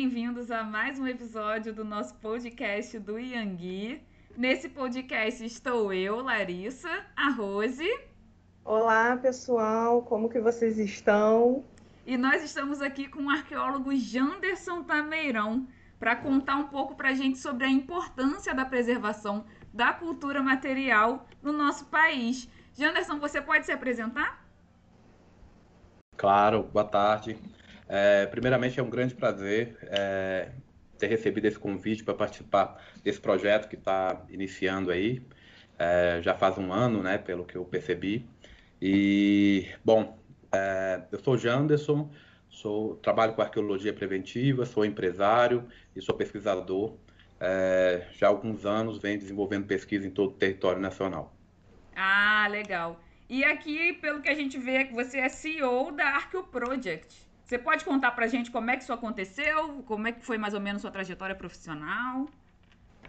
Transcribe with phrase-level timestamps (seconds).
[0.00, 4.00] Bem-vindos a mais um episódio do nosso podcast do Iangui.
[4.36, 7.84] Nesse podcast estou eu, Larissa, a Rose.
[8.64, 11.64] Olá, pessoal, como que vocês estão?
[12.06, 15.66] E nós estamos aqui com o arqueólogo Janderson Tameirão
[15.98, 19.44] para contar um pouco para a gente sobre a importância da preservação
[19.74, 22.48] da cultura material no nosso país.
[22.72, 24.46] Janderson, você pode se apresentar?
[26.16, 27.36] Claro, boa tarde.
[27.88, 30.50] É, primeiramente, é um grande prazer é,
[30.98, 35.22] ter recebido esse convite para participar desse projeto que está iniciando aí.
[35.78, 38.26] É, já faz um ano, né, pelo que eu percebi.
[38.82, 40.18] E, bom,
[40.52, 42.10] é, eu sou Janderson,
[42.50, 46.96] sou, trabalho com arqueologia preventiva, sou empresário e sou pesquisador.
[47.40, 51.32] É, já há alguns anos venho desenvolvendo pesquisa em todo o território nacional.
[51.94, 53.00] Ah, legal.
[53.28, 57.27] E aqui, pelo que a gente vê, você é CEO da Arqueo Project.
[57.48, 59.82] Você pode contar para a gente como é que isso aconteceu?
[59.86, 62.28] Como é que foi mais ou menos sua trajetória profissional?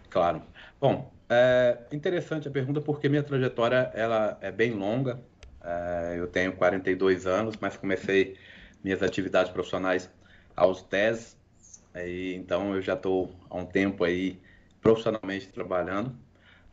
[0.08, 0.42] Claro.
[0.80, 5.22] Bom, é interessante a pergunta porque minha trajetória ela é bem longa.
[5.62, 8.34] É, eu tenho 42 anos, mas comecei
[8.82, 10.10] minhas atividades profissionais
[10.56, 11.36] aos 10.
[11.92, 14.40] Aí, então eu já estou há um tempo aí
[14.80, 16.16] profissionalmente trabalhando.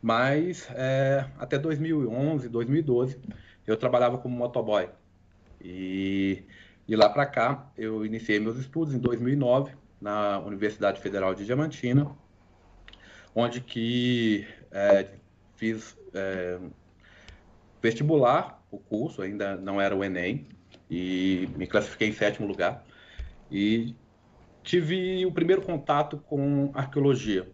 [0.00, 3.20] Mas é, até 2011, 2012,
[3.66, 4.88] eu trabalhava como motoboy.
[5.60, 6.44] E
[6.88, 12.10] de lá para cá, eu iniciei meus estudos em 2009 na Universidade Federal de Diamantina,
[13.34, 15.06] onde que é,
[15.54, 16.58] fiz é,
[17.82, 20.48] vestibular, o curso ainda não era o Enem,
[20.90, 22.82] e me classifiquei em sétimo lugar.
[23.50, 23.94] E
[24.62, 27.50] tive o primeiro contato com arqueologia.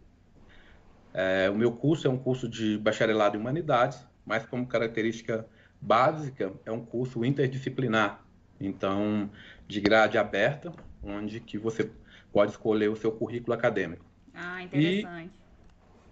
[1.13, 5.45] É, o meu curso é um curso de bacharelado em humanidades, mas como característica
[5.81, 8.24] básica é um curso interdisciplinar,
[8.61, 9.31] então,
[9.67, 10.73] de grade aberta,
[11.03, 11.91] onde que você
[12.33, 14.05] pode escolher o seu currículo acadêmico.
[14.35, 15.27] Ah, interessante.
[15.27, 15.41] E,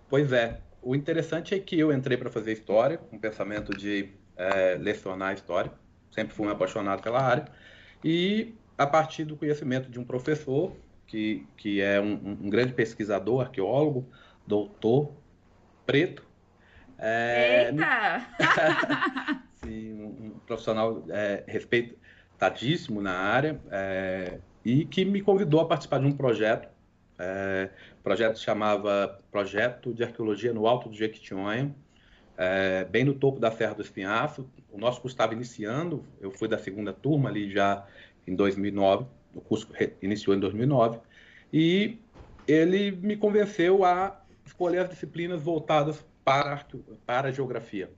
[0.08, 0.60] pois é.
[0.80, 5.32] O interessante é que eu entrei para fazer história, com o pensamento de é, lecionar
[5.32, 5.72] história.
[6.10, 7.44] Sempre fui um apaixonado pela área.
[8.04, 10.76] E a partir do conhecimento de um professor,
[11.06, 14.09] que, que é um, um grande pesquisador, arqueólogo,
[14.47, 15.12] doutor,
[15.86, 16.26] preto.
[16.98, 18.26] É, Eita!
[19.62, 21.97] sim, um, um profissional é, respeito,
[22.42, 26.69] destacadíssimo na área é, e que me convidou a participar de um projeto.
[27.19, 27.70] É,
[28.00, 31.75] o projeto se chamava Projeto de Arqueologia no Alto do Jequitinhonha,
[32.36, 34.48] é, bem no topo da Serra do Espinhaço.
[34.72, 37.86] O nosso curso estava iniciando, eu fui da segunda turma ali já
[38.26, 39.69] em 2009, o curso
[40.00, 40.98] iniciou em 2009,
[41.53, 41.98] e
[42.47, 46.64] ele me convenceu a escolher as disciplinas voltadas para,
[47.06, 47.91] para a geografia.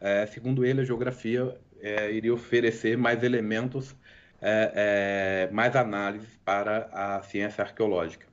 [0.00, 3.96] É, segundo ele, a geografia é, iria oferecer mais elementos,
[4.40, 8.26] é, é, mais análises para a ciência arqueológica.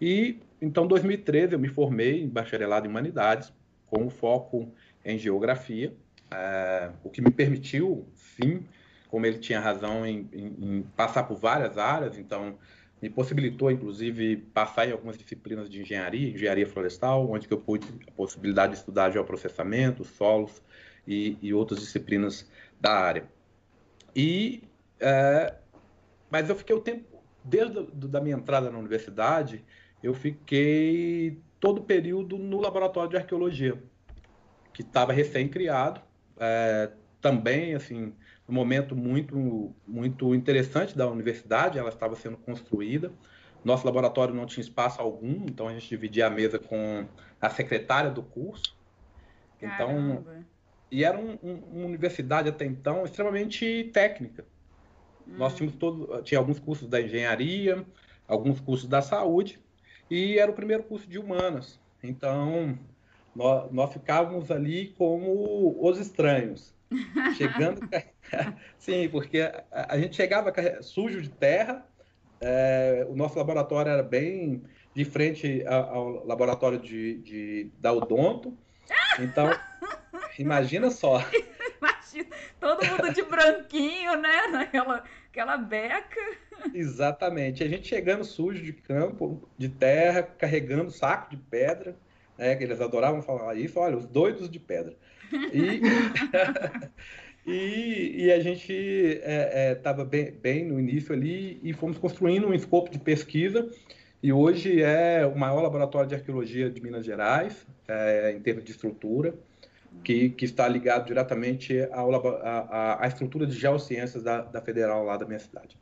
[0.00, 3.52] E, então, em 2013, eu me formei em bacharelado em Humanidades,
[3.86, 4.72] com foco
[5.04, 5.94] em Geografia,
[6.30, 8.64] é, o que me permitiu, sim,
[9.08, 12.58] como ele tinha razão, em, em, em passar por várias áreas, então,
[13.00, 18.10] me possibilitou, inclusive, passar em algumas disciplinas de engenharia, engenharia florestal, onde eu pude a
[18.12, 20.62] possibilidade de estudar geoprocessamento, solos
[21.06, 22.48] e, e outras disciplinas
[22.84, 23.24] da área.
[24.14, 24.62] E,
[25.00, 25.54] é,
[26.30, 29.64] mas eu fiquei o tempo, desde a da minha entrada na universidade,
[30.02, 33.82] eu fiquei todo o período no laboratório de arqueologia,
[34.74, 36.02] que estava recém-criado,
[36.38, 36.90] é,
[37.22, 38.12] também, assim,
[38.46, 43.10] um momento muito, muito interessante da universidade, ela estava sendo construída,
[43.64, 47.06] nosso laboratório não tinha espaço algum, então a gente dividia a mesa com
[47.40, 48.76] a secretária do curso.
[49.56, 50.44] Então, Caramba.
[50.94, 54.44] E era um, um, uma universidade até então extremamente técnica.
[55.26, 55.34] Hum.
[55.38, 57.84] Nós tínhamos todo, tinha alguns cursos da engenharia,
[58.28, 59.58] alguns cursos da saúde,
[60.08, 61.80] e era o primeiro curso de humanas.
[62.00, 62.78] Então,
[63.34, 66.72] nós, nós ficávamos ali como os estranhos.
[67.36, 67.80] Chegando.
[68.78, 71.84] Sim, porque a, a, gente chegava sujo de terra,
[72.40, 74.62] é, o nosso laboratório era bem
[74.94, 78.56] de frente ao, laboratório de, de, da Odonto.
[79.18, 79.48] Então.
[80.38, 81.20] Imagina só.
[81.80, 84.46] Imagina, todo mundo de branquinho, né?
[84.50, 85.04] Naquela
[85.34, 86.20] aquela beca.
[86.72, 87.64] Exatamente.
[87.64, 91.96] A gente chegando sujo de campo, de terra, carregando saco de pedra,
[92.38, 92.54] né?
[92.54, 93.78] Que eles adoravam falar isso.
[93.80, 94.96] Olha, os doidos de pedra.
[95.52, 95.80] E,
[97.50, 102.46] e, e, a gente estava é, é, bem, bem no início ali e fomos construindo
[102.46, 103.68] um escopo de pesquisa.
[104.22, 108.70] E hoje é o maior laboratório de arqueologia de Minas Gerais, é, em termos de
[108.70, 109.34] estrutura
[110.02, 115.38] que, que está ligado diretamente à estrutura de geociências da, da Federal lá da minha
[115.38, 115.78] cidade.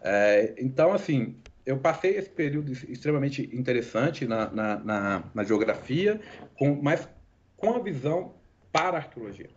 [0.00, 6.20] É, então, assim, eu passei esse período extremamente interessante na, na, na, na geografia,
[6.54, 7.08] com, mas
[7.56, 8.34] com a visão
[8.70, 9.50] para a arqueologia.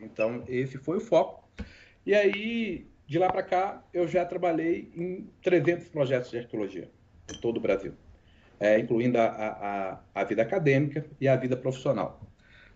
[0.00, 1.48] Então, esse foi o foco.
[2.04, 6.90] E aí, de lá para cá, eu já trabalhei em 300 projetos de arqueologia
[7.32, 7.92] em todo o Brasil,
[8.58, 12.20] é, incluindo a, a, a, vida acadêmica e a vida profissional.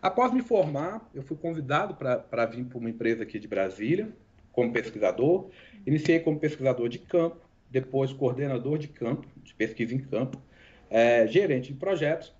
[0.00, 4.08] Após me formar, eu fui convidado para vir para uma empresa aqui de Brasília,
[4.52, 5.50] como pesquisador.
[5.86, 7.40] Iniciei como pesquisador de campo,
[7.70, 10.40] depois coordenador de campo, de pesquisa em campo,
[10.88, 12.34] é, gerente de projetos.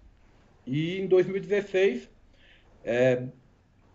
[0.67, 2.09] E em 2016,
[2.85, 3.23] é,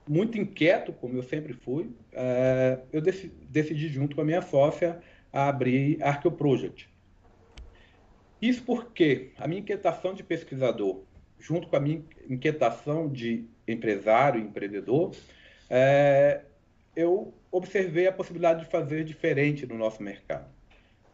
[0.08, 5.00] muito inquieto, como eu sempre fui, é, eu decidi, decidi, junto com a minha sócia,
[5.32, 6.90] abrir a Arqueoproject.
[8.42, 11.04] Isso porque a minha inquietação de pesquisador,
[11.42, 15.12] junto com a minha inquietação de empresário, empreendedor,
[15.70, 16.42] é,
[16.96, 20.46] eu observei a possibilidade de fazer diferente no nosso mercado.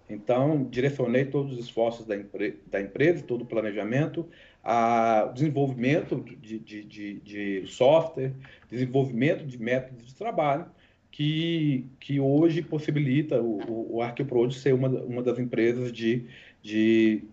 [0.09, 4.27] Então, direcionei todos os esforços da, empre da empresa, todo o planejamento,
[4.63, 8.33] a desenvolvimento de, de, de, de, software,
[8.69, 10.65] desenvolvimento de métodos de trabalho,
[11.12, 16.25] que, que hoje possibilita o, o, o ser uma, uma das empresas de,
[16.62, 17.23] de,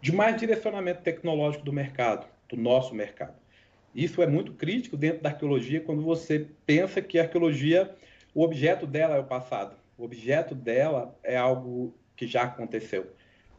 [0.00, 3.34] de mais direcionamento tecnológico do mercado, do nosso mercado.
[3.94, 7.94] Isso é muito crítico dentro da arqueologia quando você pensa que a arqueologia,
[8.34, 9.76] o objeto dela é o passado.
[9.98, 13.12] O objeto dela é algo que já aconteceu.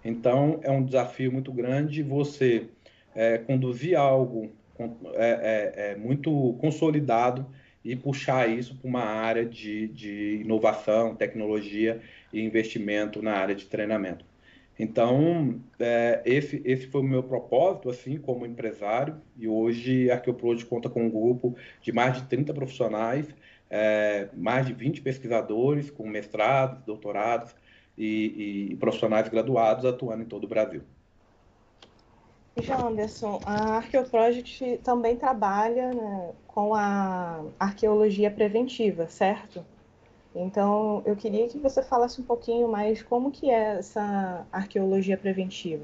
[0.03, 2.67] Então, é um desafio muito grande você
[3.13, 4.51] é, conduzir algo
[5.13, 7.45] é, é, é muito consolidado
[7.83, 12.01] e puxar isso para uma área de, de inovação, tecnologia
[12.31, 14.25] e investimento na área de treinamento.
[14.81, 20.65] Então, é, esse, esse foi o meu propósito, assim, como empresário, e hoje a Arqueoprod
[20.65, 23.27] conta com um grupo de mais de 30 profissionais,
[23.69, 27.55] é, mais de 20 pesquisadores com mestrados, doutorados
[27.95, 30.81] e, e, profissionais graduados atuando em todo o Brasil.
[32.57, 39.63] Já Anderson, a Arqueoproject também trabalha né, com a arqueologia preventiva, certo?
[40.33, 45.83] Então, eu queria que você falasse um pouquinho mais como que é essa arqueologia preventiva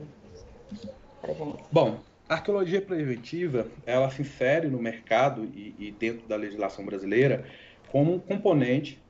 [1.22, 1.64] para gente.
[1.72, 2.00] Bom,
[2.30, 7.46] a arqueologia preventiva, ela se insere no mercado e, e dentro da legislação brasileira
[7.88, 9.04] como um componente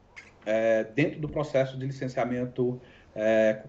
[0.45, 2.79] é, dentro do processo de licenciamento
[3.15, 3.63] é,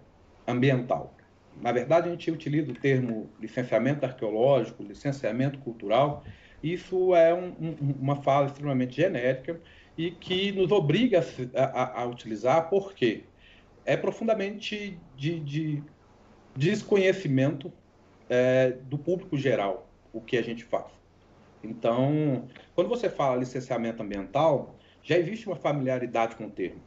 [0.46, 1.14] ambiental.
[1.60, 6.24] Na verdade, a gente utiliza o termo licenciamento arqueológico, licenciamento cultural.
[6.62, 9.60] Isso é um, um, uma fala extremamente genérica
[9.98, 13.24] e que nos obriga a, a, a utilizar, porque
[13.84, 15.82] é profundamente de, de
[16.56, 17.72] desconhecimento
[18.30, 20.86] é, do público geral o que a gente faz.
[21.64, 26.80] Então, quando você fala licenciamento ambiental, já existe uma familiaridade com o termo.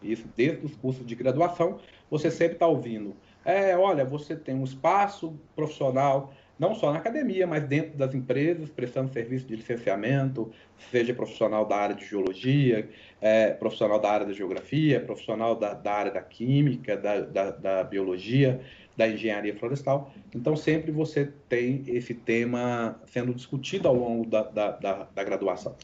[0.00, 3.16] Isso desde os cursos de graduação, você sempre está ouvindo.
[3.44, 8.70] É, olha, você tem um espaço profissional não só na academia, mas dentro das empresas,
[8.70, 10.50] prestando serviço de licenciamento,
[10.90, 12.88] seja profissional da área de geologia,
[13.20, 17.84] é, profissional da área da geografia, profissional da, da área da química, da, da, da,
[17.84, 18.60] biologia,
[18.96, 20.12] da engenharia florestal.
[20.34, 24.70] Então, sempre você tem esse tema sendo discutido ao longo da, da,
[25.14, 25.76] da, graduação.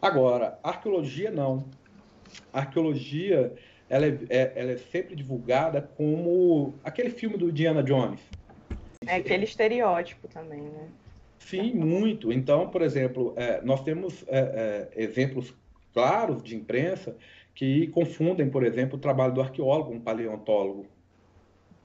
[0.00, 1.64] Agora, arqueologia não.
[2.52, 3.54] Arqueologia
[3.88, 8.20] ela é, é, ela é sempre divulgada como aquele filme do Indiana Jones,
[9.06, 10.88] é aquele estereótipo também, né?
[11.38, 12.32] Sim, muito.
[12.32, 15.54] Então, por exemplo, é, nós temos é, é, exemplos
[15.92, 17.16] claros de imprensa
[17.54, 20.86] que confundem, por exemplo, o trabalho do arqueólogo com um paleontólogo.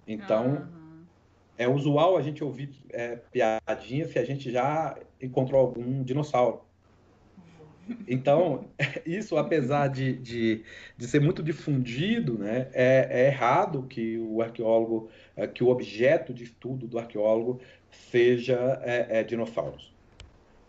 [0.08, 1.04] Então, uhum.
[1.58, 6.62] é usual a gente ouvir é, piadinha se a gente já encontrou algum dinossauro.
[8.08, 8.66] Então,
[9.06, 10.64] isso, apesar de, de,
[10.98, 16.34] de, ser muito difundido, né, é, é, errado que o arqueólogo, é, que o objeto
[16.34, 19.94] de estudo do arqueólogo seja é, é dinossauros.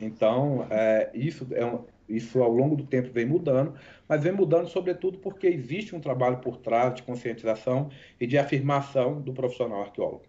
[0.00, 3.74] Então, é, isso, é um, isso ao longo do tempo vem mudando,
[4.08, 9.20] mas vem mudando sobretudo porque existe um trabalho por trás de conscientização e de afirmação
[9.20, 10.24] do profissional arqueólogo.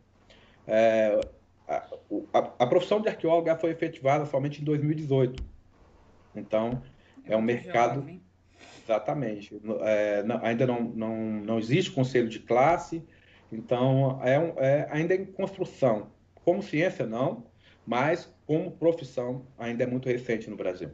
[0.67, 1.19] É,
[1.67, 1.87] a,
[2.33, 5.48] a, a profissão de arqueólogo foi efetivada somente em 2018
[6.35, 6.81] então,
[7.25, 7.95] é, é um mercado.
[7.95, 8.21] Jovem.
[8.83, 9.61] Exatamente.
[9.81, 13.03] É, não, ainda não, não, não existe conselho de classe,
[13.51, 16.07] então é, um, é ainda em construção.
[16.43, 17.45] Como ciência, não,
[17.85, 20.89] mas como profissão, ainda é muito recente no Brasil.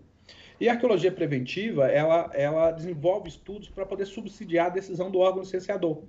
[0.59, 5.41] E a arqueologia preventiva, ela, ela desenvolve estudos para poder subsidiar a decisão do órgão
[5.41, 6.03] licenciador.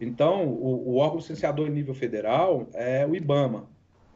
[0.00, 3.68] Então, o, o órgão licenciador em nível federal é o IBAMA.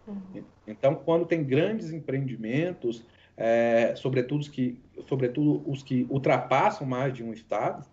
[0.06, 0.44] Uhum.
[0.66, 3.04] Então, quando tem grandes empreendimentos
[3.36, 7.84] é, sobretudo, os que, sobretudo os que ultrapassam mais de um estado,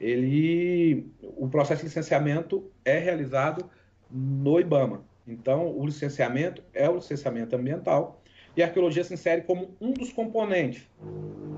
[0.00, 3.70] ele, o processo de licenciamento é realizado
[4.10, 5.04] no IBAMA.
[5.26, 8.20] Então, o licenciamento é o licenciamento ambiental
[8.56, 10.88] e a arqueologia se insere como um dos componentes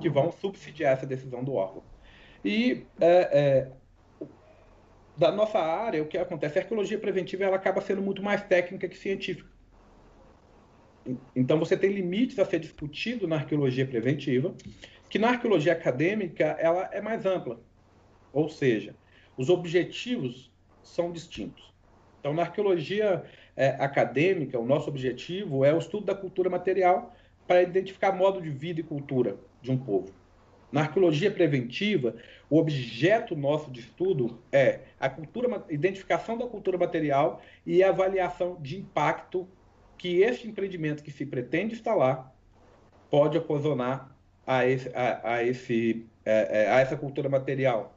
[0.01, 1.83] que vão subsidiar essa decisão do órgão.
[2.45, 3.69] E é, é,
[5.17, 6.59] da nossa área, o que acontece?
[6.59, 9.51] A arqueologia preventiva ela acaba sendo muito mais técnica que científica.
[11.35, 14.55] Então, você tem limites a ser discutido na arqueologia preventiva,
[15.09, 17.61] que na arqueologia acadêmica ela é mais ampla.
[18.33, 18.95] Ou seja,
[19.37, 20.51] os objetivos
[20.83, 21.73] são distintos.
[22.21, 23.25] Então, na arqueologia
[23.57, 27.15] é, acadêmica, o nosso objetivo é o estudo da cultura material
[27.47, 30.13] para identificar modo de vida e cultura de um povo.
[30.73, 32.17] Na arqueologia preventiva,
[32.51, 38.59] o objeto nosso de estudo é a cultura, identificação da cultura material e a avaliação
[38.61, 39.49] de impacto
[39.97, 42.35] que este empreendimento que se pretende instalar
[43.11, 44.15] pode ocasionar
[44.47, 47.97] a, esse, a, a, esse, é, é, a essa cultura material.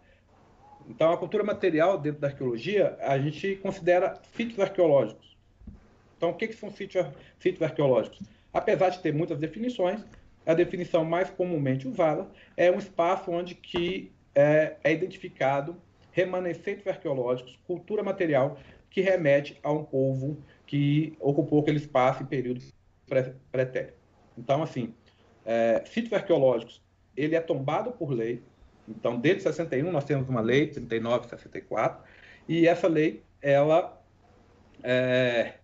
[0.88, 5.38] Então, a cultura material dentro da arqueologia, a gente considera sítios arqueológicos.
[6.18, 7.06] Então, o que, que são sítios,
[7.40, 8.20] sítios arqueológicos?
[8.52, 10.04] Apesar de ter muitas definições,
[10.46, 12.28] a definição mais comumente usada
[12.58, 15.76] é um espaço onde que é, é identificado
[16.12, 18.58] remanescentes arqueológicos, cultura material
[18.90, 20.38] que remete a um povo
[20.70, 22.62] que ocupou aquele espaço em período
[23.52, 23.98] pretérito.
[24.38, 24.94] Então, assim,
[25.44, 26.80] é, sítios arqueológicos,
[27.18, 28.44] ele é tombado por lei.
[28.88, 32.04] Então, desde 61 nós temos uma lei, 39 e 64,
[32.48, 34.00] e essa lei, ela,
[34.84, 35.56] é,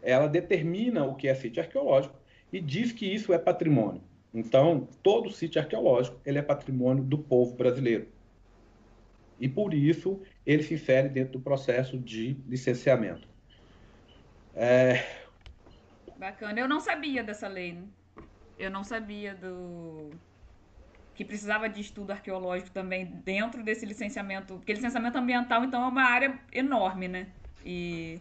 [0.00, 2.14] ela determina o que é sítio arqueológico
[2.52, 4.00] e diz que isso é patrimônio.
[4.32, 8.06] Então, todo sítio arqueológico, ele é patrimônio do povo brasileiro.
[9.40, 13.34] E por isso, ele se insere dentro do processo de licenciamento.
[14.56, 15.04] É...
[16.16, 16.58] Bacana.
[16.58, 17.74] Eu não sabia dessa lei.
[17.74, 17.82] Né?
[18.58, 20.10] Eu não sabia do
[21.14, 26.04] que precisava de estudo arqueológico também dentro desse licenciamento, porque licenciamento ambiental então é uma
[26.04, 27.28] área enorme, né?
[27.64, 28.20] E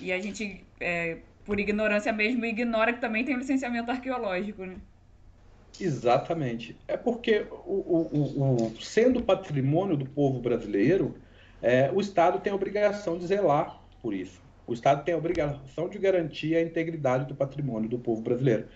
[0.00, 4.76] e a gente é, por ignorância mesmo ignora que também tem o licenciamento arqueológico, né?
[5.80, 6.76] Exatamente.
[6.86, 11.16] É porque o, o, o, sendo patrimônio do povo brasileiro,
[11.60, 14.43] é, o Estado tem a obrigação de zelar por isso.
[14.66, 18.66] O Estado tem a obrigação de garantir a integridade do patrimônio do povo brasileiro.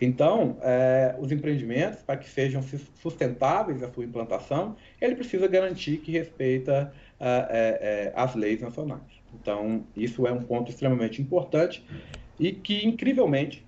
[0.00, 2.60] Então, é, os empreendimentos, para que sejam
[3.00, 9.00] sustentáveis a sua implantação, ele precisa garantir que respeita é, é, as leis nacionais.
[9.32, 11.86] Então, isso é um ponto extremamente importante
[12.38, 13.64] e que, incrivelmente,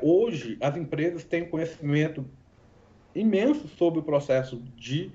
[0.00, 2.24] hoje as empresas têm conhecimento
[3.14, 5.12] imenso sobre o processo de,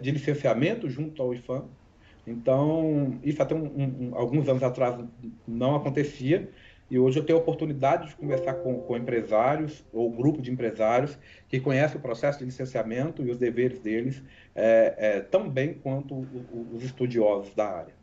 [0.00, 1.64] de licenciamento junto ao IFAM,
[2.26, 4.98] então, isso até um, um, alguns anos atrás
[5.46, 6.48] não acontecia,
[6.90, 11.18] e hoje eu tenho a oportunidade de conversar com, com empresários ou grupo de empresários
[11.48, 14.22] que conhecem o processo de licenciamento e os deveres deles
[14.54, 16.26] é, é, tão bem quanto
[16.72, 17.94] os estudiosos da área.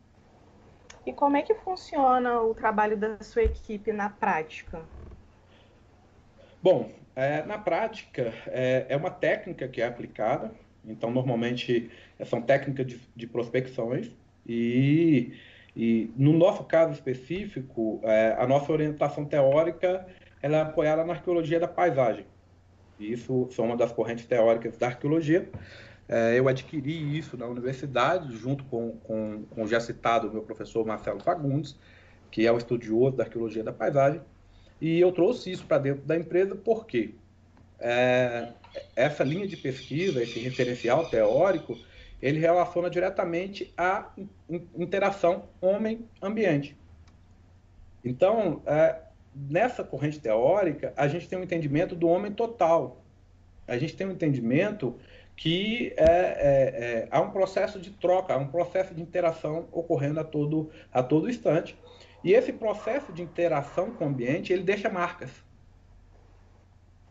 [1.06, 4.82] E como é que funciona o trabalho da sua equipe na prática?
[6.62, 10.52] Bom, é, na prática, é, é uma técnica que é aplicada,
[10.84, 11.90] então, normalmente,
[12.24, 14.10] são técnicas de, de prospecções
[14.46, 15.32] e,
[15.76, 20.06] e, no nosso caso específico, é, a nossa orientação teórica
[20.42, 22.26] ela é apoiada na arqueologia da paisagem.
[22.98, 25.48] Isso são uma das correntes teóricas da arqueologia.
[26.08, 30.84] É, eu adquiri isso na universidade, junto com, com, com o já citado meu professor
[30.84, 31.78] Marcelo Fagundes,
[32.30, 34.20] que é o estudioso da arqueologia da paisagem.
[34.80, 37.14] E eu trouxe isso para dentro da empresa porque
[37.78, 38.48] é,
[38.96, 41.78] essa linha de pesquisa, esse referencial teórico,
[42.22, 44.10] ele relaciona diretamente a
[44.78, 46.76] interação homem-ambiente.
[48.04, 49.00] Então, é,
[49.34, 53.02] nessa corrente teórica, a gente tem um entendimento do homem total.
[53.66, 54.96] A gente tem um entendimento
[55.36, 60.20] que é, é, é, há um processo de troca, há um processo de interação ocorrendo
[60.20, 61.76] a todo, a todo instante.
[62.22, 65.30] E esse processo de interação com o ambiente, ele deixa marcas.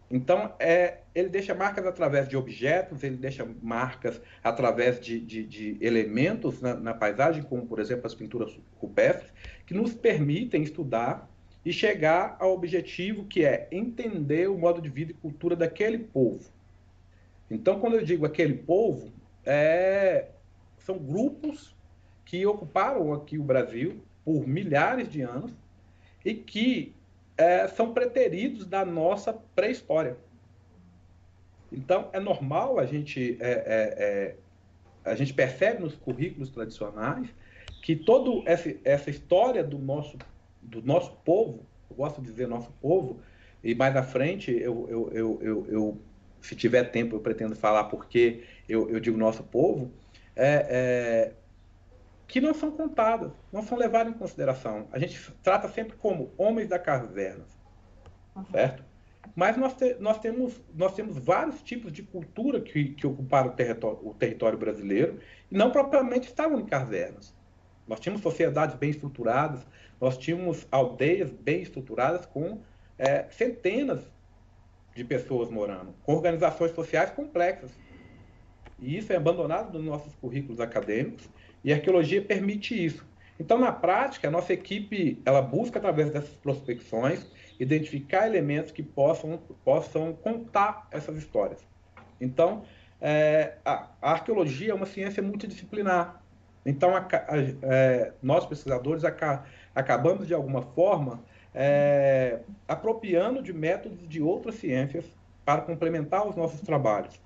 [0.09, 5.77] Então, é, ele deixa marcas através de objetos, ele deixa marcas através de, de, de
[5.81, 9.31] elementos na, na, paisagem, como, por exemplo, as pinturas rupestres,
[9.65, 11.29] que nos permitem estudar
[11.65, 16.49] e chegar ao objetivo que é entender o modo de vida e cultura daquele povo.
[17.49, 19.11] Então, quando eu digo aquele povo,
[19.45, 20.29] é,
[20.79, 21.75] são grupos
[22.25, 25.51] que ocuparam aqui o Brasil por milhares de anos
[26.23, 26.95] e que
[27.37, 30.15] é, são preteridos da nossa pré-história.
[31.71, 33.55] Então, é normal a gente, é, é,
[33.97, 34.35] é
[35.03, 37.27] a gente percebe nos currículos tradicionais
[37.81, 40.17] que toda essa, história do nosso,
[40.61, 43.19] do nosso povo, eu gosto de dizer nosso povo,
[43.63, 46.01] e mais à frente eu, eu, eu, eu, eu
[46.41, 49.91] se tiver tempo, eu pretendo falar porque eu, eu digo nosso povo,
[50.35, 51.33] é, é,
[52.27, 54.87] que não são contadas, não são levadas em consideração.
[54.91, 57.45] A gente trata sempre como homens da caverna,
[58.35, 58.45] uhum.
[58.45, 58.83] certo?
[59.35, 63.53] Mas nós, te, nós, temos, nós temos vários tipos de cultura que, que ocuparam o
[63.53, 67.33] território, o território brasileiro e não propriamente estavam em cavernas.
[67.87, 69.65] Nós tínhamos sociedades bem estruturadas,
[69.99, 72.61] nós tínhamos aldeias bem estruturadas com
[72.97, 74.01] é, centenas
[74.95, 77.71] de pessoas morando, com organizações sociais complexas.
[78.79, 81.29] E isso é abandonado nos nossos currículos acadêmicos
[81.63, 83.05] e a arqueologia permite isso.
[83.39, 87.25] Então, na prática, a nossa equipe ela busca, através dessas prospecções,
[87.61, 91.59] identificar elementos que possam, possam contar essas histórias.
[92.19, 92.63] Então,
[92.99, 96.23] é, a, a, arqueologia é uma ciência multidisciplinar.
[96.65, 99.03] Então, a, a, é, nós, pesquisadores,
[99.75, 105.05] acabamos, de alguma forma, é, apropriando de métodos de outras ciências
[105.45, 107.19] para complementar os nossos trabalhos.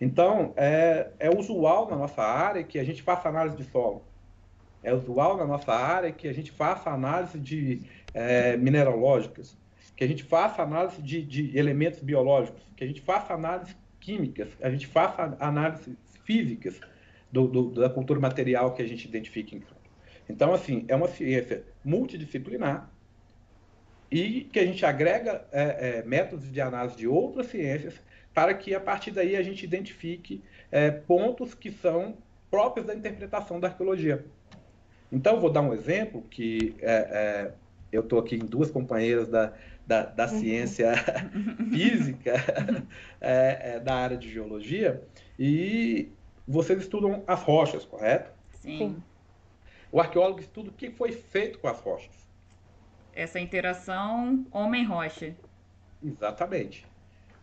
[0.00, 4.02] Então, é, é usual na nossa área que a gente faça análise de solo.
[4.82, 7.82] É usual na nossa área que a gente faça análise de
[8.14, 9.56] é, mineralógicas,
[9.96, 14.48] que a gente faça análise de, de, elementos biológicos, que a gente faça análise químicas,
[14.62, 16.80] a gente faça análise físicas
[17.32, 19.74] do, do, da cultura material que a gente identifica em campo.
[20.28, 22.90] Então, assim, é uma ciência multidisciplinar
[24.10, 27.94] e que a gente agrega é, é, métodos de análise de outras ciências
[28.32, 32.16] para que a partir daí a gente identifique é, pontos que são
[32.50, 34.24] próprios da interpretação da arqueologia.
[35.10, 37.52] Então, vou dar um exemplo que é, é,
[37.92, 39.52] eu estou aqui em duas companheiras da,
[39.86, 40.40] da, da uhum.
[40.40, 40.92] ciência
[41.70, 42.34] física,
[43.20, 45.02] é, é, da área de geologia,
[45.38, 46.10] e
[46.46, 48.30] vocês estudam as rochas, correto?
[48.52, 49.02] Sim.
[49.90, 52.28] O arqueólogo estuda o que foi feito com as rochas
[53.18, 55.34] essa interação homem-rocha.
[56.02, 56.86] Exatamente.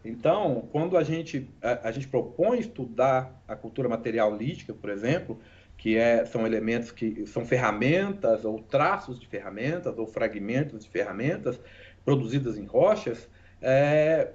[0.05, 5.37] Então, quando a gente, a, a, gente propõe estudar a cultura material lítica, por exemplo,
[5.77, 11.59] que é, são elementos que são ferramentas ou traços de ferramentas ou fragmentos de ferramentas
[12.03, 13.29] produzidas em rochas,
[13.61, 14.33] é,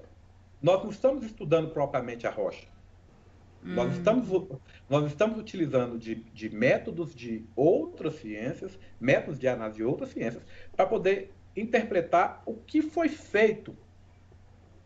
[0.62, 2.66] nós não estamos estudando propriamente a rocha.
[3.64, 3.74] Hum.
[3.74, 4.28] Nós, estamos,
[4.88, 10.42] nós estamos utilizando de, de métodos de outras ciências, métodos de análise de outras ciências,
[10.74, 13.76] para poder interpretar o que foi feito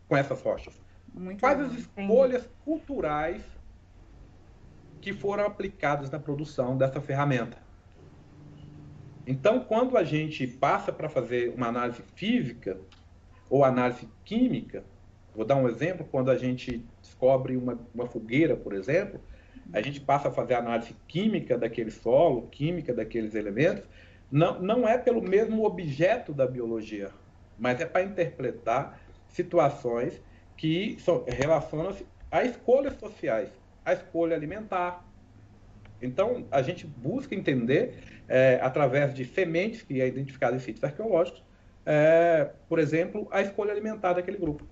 [0.09, 0.81] com essas rochas.
[1.13, 1.65] Muito Quais bom.
[1.65, 3.43] as escolhas culturais
[5.05, 7.59] que foram aplicadas na produção dessa ferramenta.
[9.27, 12.79] Então, quando a gente passa para fazer uma análise física
[13.51, 14.83] ou análise química,
[15.35, 19.21] vou dar um exemplo, quando a gente descobre uma, uma fogueira, por exemplo,
[19.75, 23.85] a gente passa a fazer análise química daquele solo, química daqueles elementos,
[24.33, 27.11] não, não é pelo mesmo objeto da biologia,
[27.59, 30.19] mas é para interpretar situações
[30.57, 33.51] que relacionam-se a escolhas sociais,
[33.85, 35.05] a escolha alimentar.
[36.01, 41.43] Então, a gente busca entender, é, através de sementes que é identificada em sítios arqueológicos,
[41.87, 44.67] é, por exemplo, a escolha alimentar daquele grupo.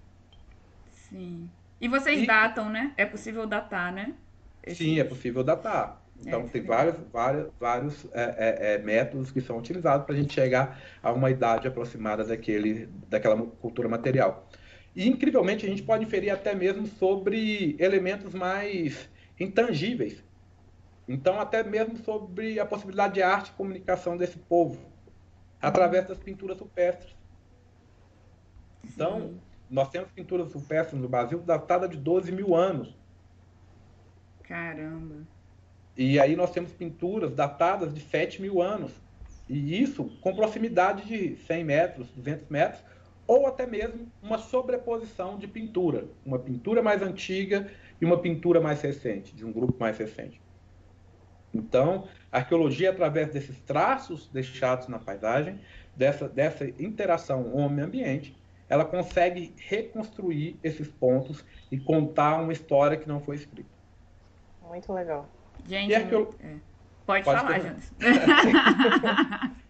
[0.90, 1.48] Sim.
[1.81, 2.27] E vocês e...
[2.27, 2.92] datam, né?
[2.96, 4.14] É possível datar, né?
[4.62, 4.85] Esse...
[4.85, 6.01] Sim, é possível datar.
[6.25, 10.18] Então, é, tem vários, vários, vários é, é, é, métodos que são utilizados para a
[10.18, 14.48] gente chegar a uma idade aproximada daquele, daquela cultura material.
[14.94, 20.22] E, incrivelmente, a gente pode inferir até mesmo sobre elementos mais intangíveis.
[21.09, 24.78] Então, até mesmo sobre a possibilidade de arte e comunicação desse povo,
[25.61, 27.14] através das pinturas rupestres.
[28.85, 29.35] Então,
[29.70, 32.94] nós temos pinturas rupestres no Brasil datada de 12 mil anos.
[34.42, 35.26] Caramba!
[35.96, 38.92] E aí nós temos pinturas datadas de 7 mil anos.
[39.48, 42.83] E isso com proximidade de 100 metros, 200 metros,
[43.27, 46.07] ou até mesmo uma sobreposição de pintura.
[46.25, 50.41] Uma pintura mais antiga e uma pintura mais recente, de um grupo mais recente.
[51.55, 55.61] Então, a arqueologia, através desses traços deixados na paisagem,
[55.95, 58.37] dessa, dessa interação homem-ambiente,
[58.69, 63.69] ela consegue reconstruir esses pontos e contar uma história que não foi escrita.
[64.67, 65.29] Muito legal.
[65.67, 66.35] Gente, arqueolo...
[66.41, 66.55] é.
[67.05, 67.93] pode, pode, falar, Jonas.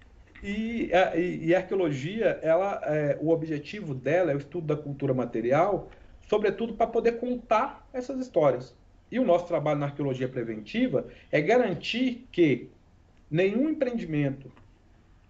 [0.42, 5.14] e, a, e, a arqueologia, ela, é, o objetivo dela é o estudo da cultura
[5.14, 5.88] material,
[6.28, 8.74] sobretudo para poder contar essas histórias.
[9.10, 12.70] E o nosso trabalho na arqueologia preventiva é garantir que
[13.30, 14.50] nenhum empreendimento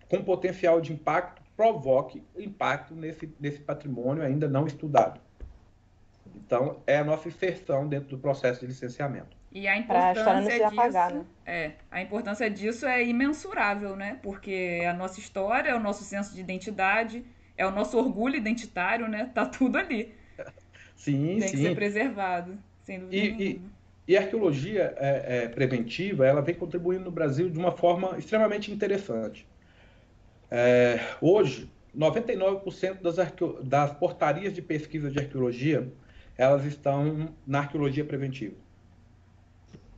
[0.09, 5.21] com potencial de impacto provoque impacto nesse, nesse patrimônio ainda não estudado.
[6.35, 9.42] Então, é a nossa inserção dentro do processo de licenciamento.
[9.55, 11.25] E a importância disso, apagar, né?
[11.45, 14.19] é, a importância disso é imensurável, né?
[14.23, 17.23] Porque é a nossa história, é o nosso senso de identidade,
[17.57, 19.31] é o nosso orgulho identitário, né?
[19.35, 20.15] Tá tudo ali.
[20.97, 21.57] Sim, tem sim.
[21.57, 23.63] que ser preservado, sem dúvida e, e,
[24.07, 28.71] e, a arqueologia é, é, preventiva, ela vem contribuindo no Brasil de uma forma extremamente
[28.71, 29.45] interessante.
[30.49, 33.17] É, hoje, 99% das,
[33.65, 35.93] das portarias de pesquisa de arqueologia,
[36.39, 38.55] elas estão na arqueologia preventiva.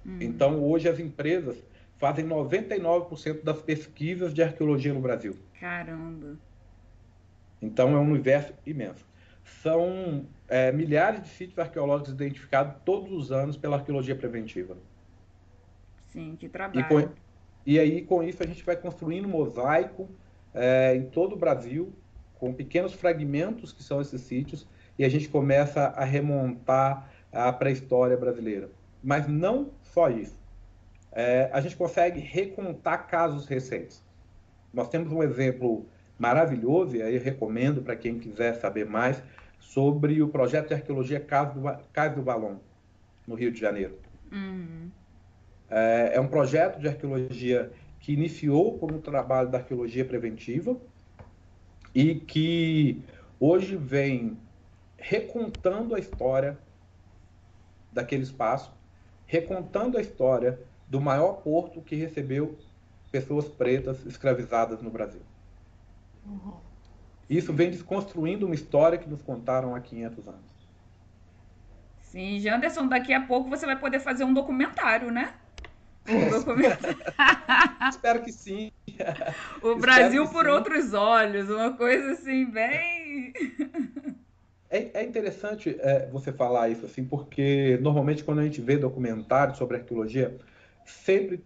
[0.07, 0.19] Hum.
[0.21, 1.63] Então, hoje as empresas
[1.99, 5.37] fazem 99% das pesquisas de arqueologia no Brasil.
[5.59, 6.37] Caramba!
[7.63, 9.07] Então, é um universo imenso.
[9.43, 14.77] São é, milhares de sítios arqueológicos identificados todos os anos pela arqueologia preventiva.
[16.07, 16.81] Sim, que trabalho.
[16.81, 17.13] E, com,
[17.67, 20.09] e aí, com isso, a gente vai construindo um mosaico
[20.53, 21.93] é, em todo o Brasil,
[22.39, 24.67] com pequenos fragmentos que são esses sítios,
[24.99, 28.71] e a gente começa a remontar a pré-história brasileira.
[29.03, 30.37] Mas não só isso.
[31.13, 34.03] É, a gente consegue recontar casos recentes.
[34.73, 35.87] Nós temos um exemplo
[36.19, 39.23] maravilhoso, e aí recomendo para quem quiser saber mais,
[39.61, 42.61] sobre o projeto de arqueologia Cais do, do Balão,
[43.27, 43.97] no Rio de Janeiro.
[44.33, 44.91] Uhum.
[45.71, 50.77] É, é um projeto de arqueologia que iniciou como um trabalho da arqueologia preventiva
[51.95, 53.01] e que
[53.39, 54.37] hoje vem
[54.99, 56.59] recontando a história
[57.93, 58.73] daquele espaço,
[59.27, 60.59] recontando a história
[60.89, 62.59] do maior porto que recebeu
[63.11, 65.23] pessoas pretas escravizadas no Brasil.
[66.27, 66.55] Uhum.
[67.29, 70.55] Isso vem desconstruindo uma história que nos contaram há 500 anos.
[72.01, 75.35] Sim, Janderson, daqui a pouco você vai poder fazer um documentário, né?
[77.91, 78.71] Espero que sim.
[79.63, 80.51] O Brasil por sim.
[80.51, 83.33] outros olhos, uma coisa assim, bem.
[84.75, 89.57] É, é interessante é, você falar isso, assim, porque normalmente quando a gente vê documentários
[89.57, 90.37] sobre arqueologia,
[90.85, 91.45] sempre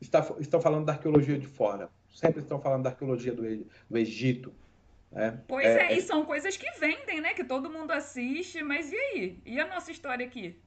[0.00, 1.88] está, estão falando da arqueologia de fora.
[2.12, 3.42] Sempre estão falando da arqueologia do,
[3.88, 4.52] do Egito.
[5.12, 5.38] Né?
[5.46, 7.32] Pois é, é, e são coisas que vendem, né?
[7.32, 9.38] Que todo mundo assiste, mas e aí?
[9.46, 10.58] E a nossa história aqui?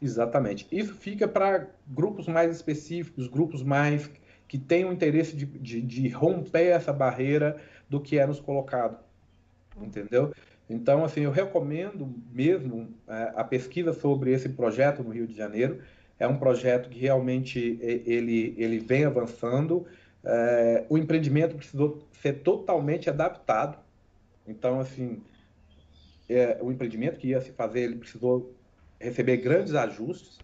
[0.00, 0.68] Exatamente.
[0.70, 4.08] Isso fica para grupos mais específicos, grupos mais
[4.46, 8.98] que têm o interesse de, de, de, romper essa barreira do que é nos colocado.
[9.80, 10.32] Entendeu?
[10.68, 15.80] Então, assim, eu recomendo mesmo é, a pesquisa sobre esse projeto no Rio de Janeiro.
[16.18, 19.86] É um projeto que realmente ele, ele vem avançando.
[20.24, 23.78] É, o empreendimento precisou ser totalmente adaptado.
[24.46, 25.22] Então, assim,
[26.28, 28.54] é, o empreendimento que ia se fazer, ele precisou
[29.00, 30.38] receber grandes ajustes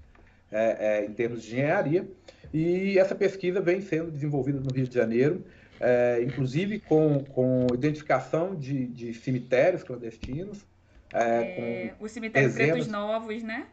[0.50, 2.08] é, é, em termos de engenharia.
[2.52, 5.44] E essa pesquisa vem sendo desenvolvida no Rio de Janeiro,
[5.80, 10.64] é, inclusive com, com identificação de, de cemitérios clandestinos.
[11.12, 12.72] É, o cemitério dezenas...
[12.72, 13.66] Pretos Novos, né?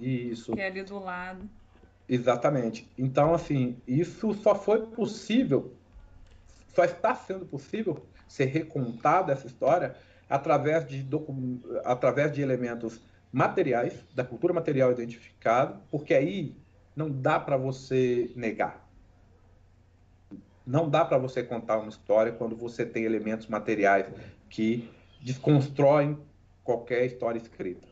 [0.00, 0.52] Isso.
[0.52, 1.48] Que é ali do lado.
[2.08, 2.88] Exatamente.
[2.96, 5.74] Então, assim, isso só foi possível,
[6.74, 9.96] só está sendo possível ser recontado essa história
[10.28, 11.60] através de, docu...
[11.84, 13.00] através de elementos
[13.32, 16.54] materiais, da cultura material identificado, porque aí
[16.94, 18.85] não dá para você negar.
[20.66, 24.06] Não dá para você contar uma história quando você tem elementos materiais
[24.50, 26.18] que desconstroem
[26.64, 27.86] qualquer história escrita.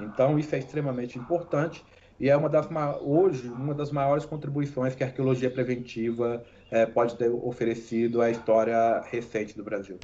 [0.00, 1.84] Então, isso é extremamente importante
[2.18, 2.68] e é uma das
[3.00, 9.00] hoje uma das maiores contribuições que a arqueologia preventiva é, pode ter oferecido à história
[9.02, 9.98] recente do Brasil.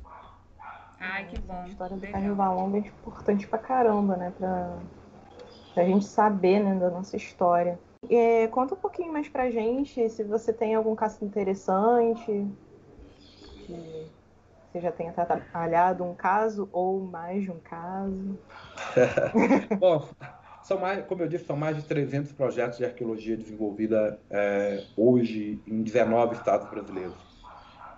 [0.99, 1.55] Ai, que bom.
[1.55, 4.33] A história do Carlos Valon é importante pra caramba, né?
[4.39, 4.79] Pra,
[5.75, 7.79] pra gente saber né, da nossa história.
[8.11, 12.31] É, conta um pouquinho mais pra gente se você tem algum caso interessante,
[13.67, 13.73] que
[14.73, 18.39] você já tenha trabalhado um caso ou mais de um caso.
[19.79, 20.09] bom,
[20.63, 25.63] são mais, como eu disse, são mais de 300 projetos de arqueologia desenvolvida é, hoje
[25.67, 27.19] em 19 estados brasileiros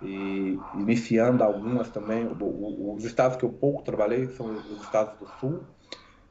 [0.01, 2.27] e iniciando algumas também.
[2.39, 5.67] os estados que eu pouco trabalhei são os estados do sul,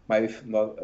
[0.08, 0.74] mas nós,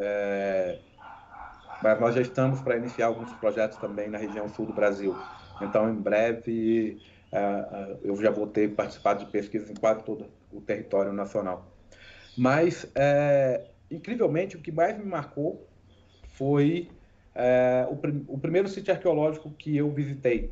[1.84, 5.14] mas nós já estamos para iniciar alguns projetos também na região sul do Brasil.
[5.60, 6.98] Então, em breve,
[7.30, 11.70] é, é eu já vou ter participado de pesquisas em quase todo o território nacional.
[12.38, 15.68] Mas, é, incrivelmente, o que mais me marcou
[16.30, 16.88] foi
[17.34, 20.50] é, o, prim o primeiro sítio arqueológico que eu visitei,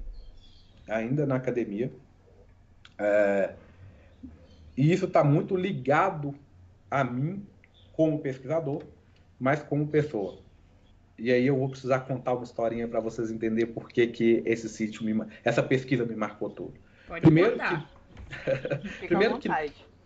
[0.86, 1.90] ainda na academia,
[2.98, 3.54] é,
[4.76, 6.34] e isso está muito ligado
[6.90, 7.46] a mim
[7.94, 8.82] como pesquisador,
[9.40, 10.42] mas como pessoa.
[11.18, 14.68] E aí eu vou precisar contar uma historinha para vocês entenderem por que, que esse
[14.68, 16.74] sítio, me, essa pesquisa me marcou tudo.
[17.06, 17.90] Pode Primeiro contar.
[19.00, 19.48] que, Primeiro que,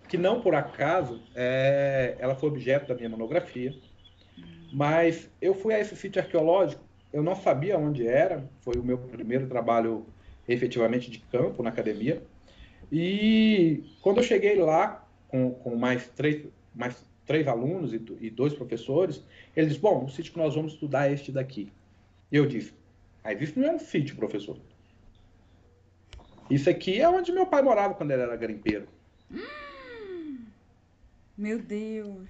[0.08, 3.74] que não por acaso é, ela foi objeto da minha monografia,
[4.38, 4.42] hum.
[4.72, 8.98] mas eu fui a esse sítio arqueológico, eu não sabia onde era, foi o meu
[8.98, 10.04] primeiro trabalho
[10.48, 12.22] efetivamente de campo na academia.
[12.90, 18.54] E quando eu cheguei lá, com, com mais, três, mais três alunos e, e dois
[18.54, 19.22] professores,
[19.54, 21.72] ele disse, bom, o sítio que nós vamos estudar é este daqui.
[22.30, 22.72] E eu disse,
[23.22, 24.56] mas isso não é um sítio, professor.
[26.48, 28.86] Isso aqui é onde meu pai morava quando ele era garimpeiro.
[29.30, 30.44] Hum,
[31.36, 32.28] meu Deus.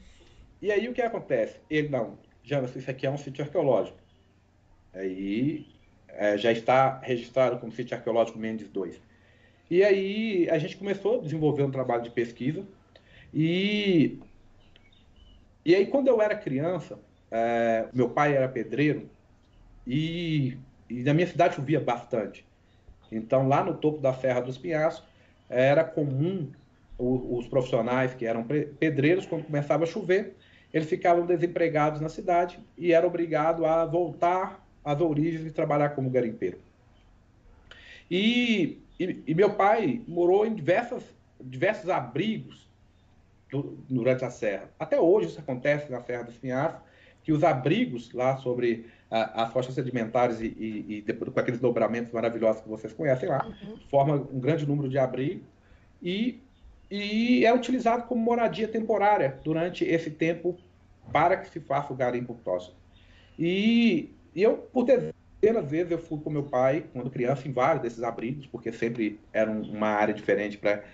[0.61, 1.61] E aí o que acontece?
[1.69, 3.99] Ele, não, Janas, isso aqui é um sítio arqueológico.
[4.95, 5.67] Aí
[6.09, 8.99] é, já está registrado como sítio arqueológico Mendes 2.
[9.71, 12.65] E aí a gente começou a desenvolver um trabalho de pesquisa.
[13.35, 14.19] E,
[15.67, 16.97] e aí quando eu era criança,
[17.29, 19.11] é, meu pai era pedreiro
[19.85, 20.57] e,
[20.89, 22.47] e na minha cidade chovia bastante.
[23.11, 25.03] Então lá no topo da Serra dos Pinhaços
[25.49, 26.53] era comum
[26.99, 28.47] os profissionais que eram
[28.79, 30.35] pedreiros, quando começava a chover,
[30.73, 36.09] eles ficavam desempregados na cidade e eram obrigados a voltar às origens e trabalhar como
[36.09, 36.59] garimpeiro.
[38.11, 41.03] E, e, e meu pai morou em diversas,
[41.41, 42.66] diversos abrigos
[43.51, 44.71] do, durante a serra.
[44.79, 46.75] Até hoje isso acontece na Serra dos Pinhais,
[47.23, 51.61] que os abrigos lá sobre a, as rochas sedimentares e, e, e depois, com aqueles
[51.61, 53.77] dobramentos maravilhosos que vocês conhecem lá, uhum.
[53.91, 55.45] forma um grande número de abrigos
[56.03, 56.41] e,
[56.91, 60.57] e é utilizado como moradia temporária durante esse tempo
[61.13, 62.77] para que se faça o garimpo próximo.
[63.39, 67.83] E, e eu, por dezenas vezes, eu fui com meu pai, quando criança, em vários
[67.83, 70.85] desses abrigos, porque sempre era uma área diferente para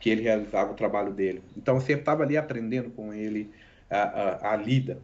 [0.00, 1.42] que ele realizava o trabalho dele.
[1.56, 3.50] Então, eu sempre estava ali aprendendo com ele
[3.88, 5.00] a, a, a, lida.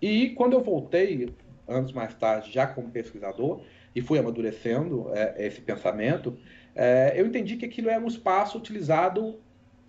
[0.00, 1.28] E quando eu voltei,
[1.68, 3.60] anos mais tarde, já como pesquisador,
[3.94, 6.38] e fui amadurecendo é, esse pensamento,
[6.74, 9.38] é, eu entendi que aquilo era um espaço utilizado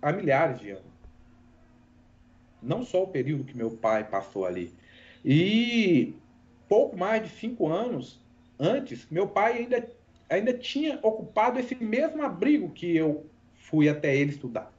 [0.02, 0.94] há milhares de anos
[2.64, 4.72] não só o período que meu pai passou ali.
[5.24, 6.14] E
[6.68, 8.20] pouco mais de cinco anos
[8.58, 9.88] antes, meu pai ainda,
[10.28, 13.26] ainda tinha ocupado esse mesmo abrigo que eu
[13.74, 14.72] fui até ele estudar.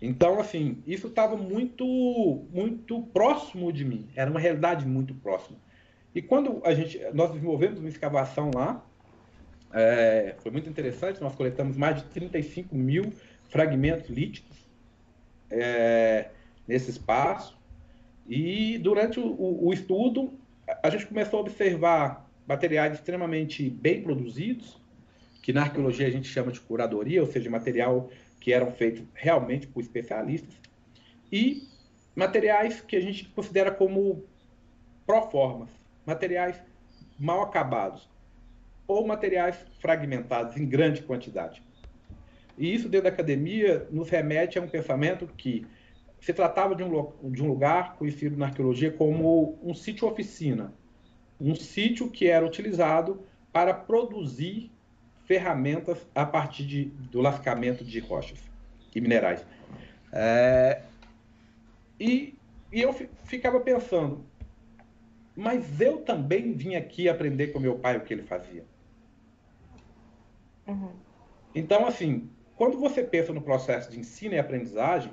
[0.00, 1.84] Então, assim, isso estava muito,
[2.50, 4.08] muito próximo de mim.
[4.16, 5.58] Era uma realidade muito próxima.
[6.14, 8.82] E quando a gente, nós desenvolvemos uma escavação lá,
[9.72, 11.20] é, foi muito interessante.
[11.20, 13.12] Nós coletamos mais de 35 mil
[13.50, 14.56] fragmentos líticos.
[15.50, 16.30] É,
[16.70, 17.58] nesse espaço.
[18.28, 20.32] E durante o, o, estudo,
[20.82, 24.79] a gente começou a observar materiais extremamente bem produzidos,
[25.50, 28.08] que na arqueologia a gente chama de curadoria, ou seja, material
[28.38, 30.54] que eram feitos realmente por especialistas,
[31.30, 31.66] e
[32.14, 34.24] materiais que a gente considera como
[35.04, 35.68] proformas,
[36.06, 36.62] materiais
[37.18, 38.08] mal acabados,
[38.86, 41.60] ou materiais fragmentados em grande quantidade.
[42.56, 45.66] E isso dentro da academia nos remete a um pensamento que
[46.20, 50.72] se tratava de um, de um lugar conhecido na arqueologia como um sítio-oficina,
[51.40, 54.70] um sítio que era utilizado para produzir
[55.30, 58.40] ferramentas a partir de, do lascamento de rochas
[58.92, 59.46] e minerais.
[60.12, 60.82] É,
[62.00, 62.36] e,
[62.72, 64.24] e eu ficava pensando,
[65.36, 68.64] mas eu também vim aqui aprender com meu pai o que ele fazia.
[70.66, 70.90] Uhum.
[71.54, 75.12] Então, assim, quando você pensa no processo de ensino e aprendizagem,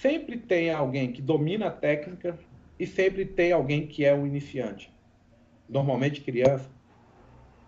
[0.00, 2.38] sempre tem alguém que domina a técnica
[2.78, 4.94] e sempre tem alguém que é um iniciante.
[5.68, 6.70] Normalmente criança.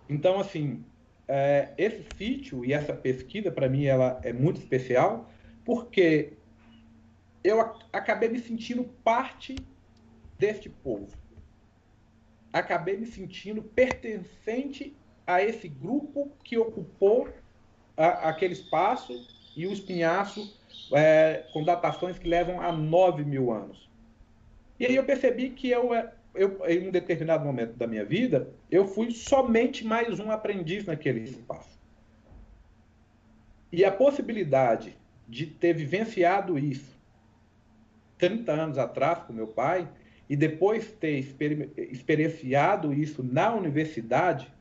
[0.07, 0.85] Então, assim,
[1.29, 5.29] é, esse sítio e essa pesquisa, para mim, ela é muito especial,
[5.63, 6.33] porque
[7.43, 7.61] eu
[7.93, 9.55] acabei me sentindo parte
[10.39, 11.07] deste povo.
[12.51, 17.29] Acabei me sentindo pertencente a esse grupo que ocupou
[17.95, 19.13] a, aquele espaço
[19.55, 20.59] e o espinhaço
[20.91, 23.87] é, com datações que levam a 9 mil anos.
[24.79, 28.49] E aí eu percebi que eu, é, eu, em um determinado momento da minha vida,
[28.69, 31.79] eu fui somente mais um aprendiz naquele espaço.
[33.71, 36.97] E a possibilidade de ter vivenciado isso
[38.17, 39.87] 30 anos atrás com meu pai
[40.29, 44.51] e depois ter exper experienciado isso na universidade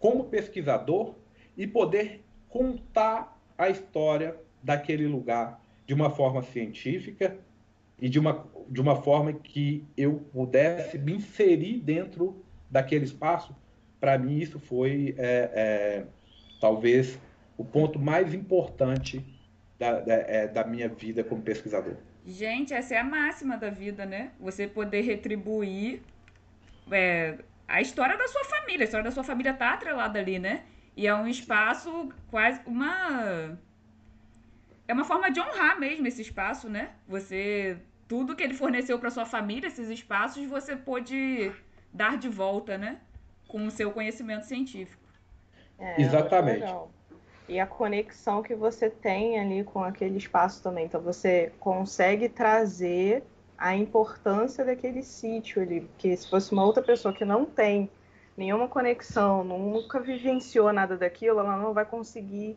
[0.00, 1.14] como pesquisador
[1.56, 7.36] e poder contar a história daquele lugar de uma forma científica
[8.00, 13.54] e de uma, de uma forma que eu pudesse me inserir dentro daquele espaço.
[13.98, 16.04] Para mim, isso foi é, é,
[16.60, 17.18] talvez
[17.56, 19.24] o ponto mais importante
[19.78, 21.96] da, da, é, da minha vida como pesquisador.
[22.24, 24.30] Gente, essa é a máxima da vida, né?
[24.38, 26.02] Você poder retribuir
[26.90, 28.82] é, a história da sua família.
[28.82, 30.62] A história da sua família tá atrelada ali, né?
[30.96, 33.58] E é um espaço quase uma
[34.88, 36.92] é uma forma de honrar mesmo esse espaço, né?
[37.06, 41.52] Você tudo que ele forneceu para sua família, esses espaços, você pôde
[41.92, 42.98] dar de volta, né?
[43.46, 45.02] Com o seu conhecimento científico.
[45.78, 46.64] É, Exatamente.
[47.48, 50.86] e a conexão que você tem ali com aquele espaço também.
[50.86, 53.22] Então você consegue trazer
[53.58, 57.90] a importância daquele sítio ali, porque se fosse uma outra pessoa que não tem
[58.36, 62.56] nenhuma conexão, nunca vivenciou nada daquilo, ela não vai conseguir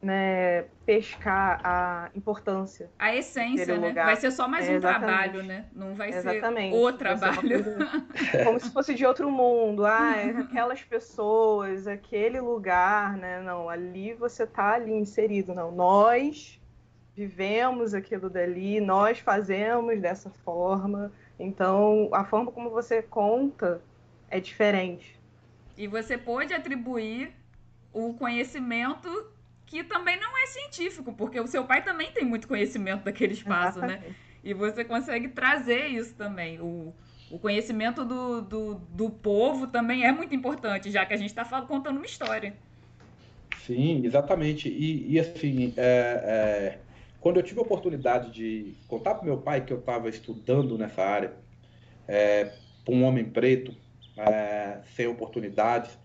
[0.00, 2.90] né, pescar a importância.
[2.98, 3.92] A essência, né?
[3.92, 5.66] Vai ser só mais é, um trabalho, né?
[5.74, 6.76] Não vai exatamente.
[6.76, 7.64] ser o trabalho.
[8.44, 9.84] Como se fosse de outro mundo.
[9.84, 13.40] Ah, é aquelas pessoas, aquele lugar, né?
[13.40, 15.54] Não, ali você está ali inserido.
[15.54, 16.60] Não, nós
[17.14, 21.10] vivemos aquilo dali, nós fazemos dessa forma.
[21.38, 23.80] Então, a forma como você conta
[24.30, 25.18] é diferente.
[25.76, 27.34] E você pode atribuir
[27.92, 29.08] o conhecimento
[29.66, 33.80] que também não é científico, porque o seu pai também tem muito conhecimento daquele espaço,
[33.80, 34.00] né?
[34.42, 36.60] E você consegue trazer isso também.
[36.60, 36.94] O,
[37.30, 41.44] o conhecimento do, do, do povo também é muito importante, já que a gente está
[41.62, 42.54] contando uma história.
[43.66, 44.68] Sim, exatamente.
[44.68, 46.78] E, e assim, é, é,
[47.20, 51.02] quando eu tive a oportunidade de contar para meu pai que eu estava estudando nessa
[51.02, 51.32] área,
[52.06, 52.52] é,
[52.84, 53.74] para um homem preto,
[54.16, 55.98] é, sem oportunidades,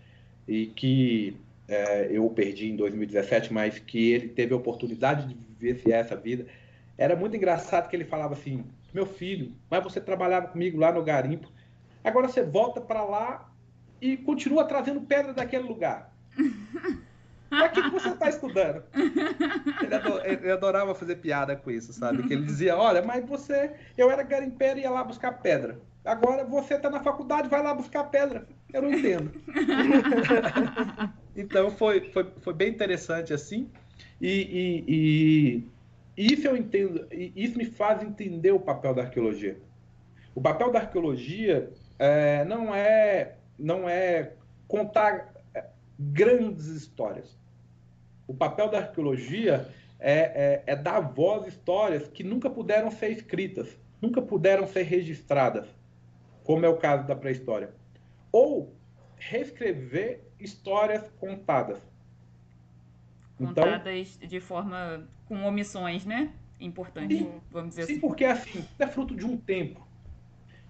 [0.47, 1.37] e que
[1.71, 6.45] é, eu perdi em 2017, mas que ele teve a oportunidade de viver essa vida.
[6.97, 11.03] Era muito engraçado que ele falava assim: meu filho, mas você trabalhava comigo lá no
[11.03, 11.49] garimpo,
[12.03, 13.49] agora você volta para lá
[14.01, 16.13] e continua trazendo pedra daquele lugar.
[17.49, 18.81] Para que, que você está estudando?
[19.83, 22.23] Ele, ador, ele, adorava fazer piada com isso, sabe?
[22.23, 25.77] Que ele dizia: Olha, mas você, eu era garimpeiro e ia lá buscar pedra.
[26.05, 28.47] Agora você está na faculdade, vai lá buscar pedra.
[28.71, 29.33] Eu não entendo.
[31.35, 33.69] Então foi, foi, foi bem interessante assim.
[34.19, 35.65] E, e,
[36.17, 39.57] e, isso eu entendo, isso me faz entender o papel da arqueologia.
[40.35, 44.33] O papel da arqueologia é, não é não é
[44.67, 45.65] contar é,
[45.99, 47.37] grandes histórias.
[48.27, 49.67] O papel da arqueologia
[49.99, 54.83] é, é, é dar voz a histórias que nunca puderam ser escritas, nunca puderam ser
[54.83, 55.67] registradas,
[56.43, 57.69] como é o caso da pré-história.
[58.31, 58.73] Ou
[59.17, 61.79] reescrever histórias contadas.
[63.39, 66.31] Então contadas então, de forma com omissões, né?
[66.59, 68.01] Importantes, sim, vamos dizer sim, assim.
[68.01, 69.85] porque assim, é fruto de um tempo.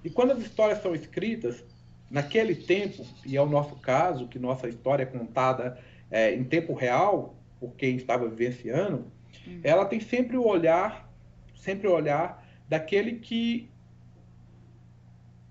[0.04, 1.64] E quando as histórias são escritas,
[2.10, 5.78] naquele tempo, e é o nosso caso, que nossa história é contada
[6.10, 9.12] é, em tempo real, por quem estava vivenciando,
[9.46, 9.62] uhum.
[9.64, 11.10] ela tem sempre o olhar,
[11.56, 13.70] sempre o olhar daquele que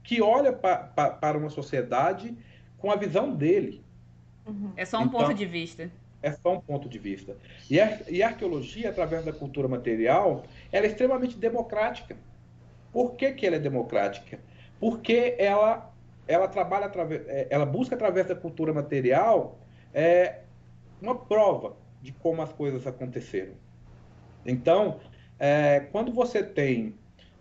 [0.03, 2.37] que olha pa, pa, para uma sociedade
[2.79, 3.85] com a visão dele.
[4.51, 4.73] Uhum.
[4.77, 5.91] É só um então, ponto de vista.
[6.23, 7.37] É só um ponto de vista.
[7.71, 12.17] E a, e a arqueologia, através da cultura material, ela é extremamente democrática.
[12.93, 14.39] Por que, que ela é democrática?
[14.79, 15.93] Porque ela,
[16.27, 19.59] ela trabalha através, é, ela busca através da cultura material
[19.95, 20.41] é,
[21.01, 23.53] uma prova de como as coisas aconteceram.
[24.45, 25.01] Então,
[25.39, 26.95] é, quando você tem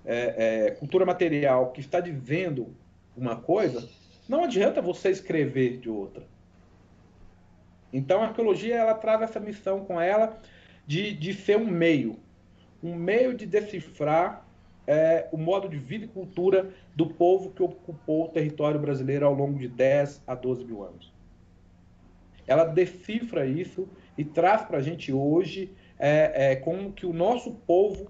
[0.06, 2.74] é, é, cultura material que está dizendo
[3.16, 3.88] uma coisa,
[4.28, 6.24] não adianta você escrever de outra.
[7.92, 10.38] Então a arqueologia ela traz essa missão com ela
[10.86, 12.18] de, de ser um meio,
[12.84, 14.46] um meio de decifrar
[14.88, 19.34] é, o modo de vida e cultura do povo que ocupou o território brasileiro ao
[19.34, 21.14] longo de 10 a 12 mil anos.
[22.48, 27.52] Ela decifra isso e traz para a gente hoje é, é, como que o nosso
[27.52, 28.10] povo,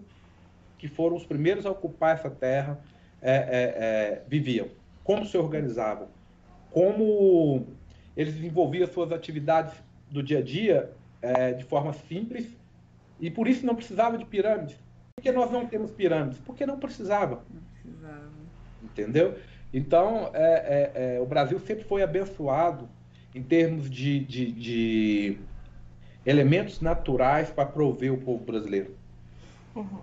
[0.78, 2.80] que foram os primeiros a ocupar essa terra,
[3.22, 4.70] é, é, é, viviam,
[5.04, 6.08] como se organizavam,
[6.72, 7.68] como
[8.20, 9.74] eles desenvolviam suas atividades
[10.12, 12.46] do dia a dia é, de forma simples
[13.18, 14.76] e por isso não precisava de pirâmides.
[15.16, 16.38] Por que nós não temos pirâmides?
[16.40, 17.46] Porque não precisava.
[17.50, 18.30] Não precisava.
[18.84, 19.38] Entendeu?
[19.74, 22.90] Então, é, é, é, o Brasil sempre foi abençoado
[23.34, 25.38] em termos de, de, de
[26.26, 28.98] elementos naturais para prover o povo brasileiro.
[29.74, 30.02] Uhum.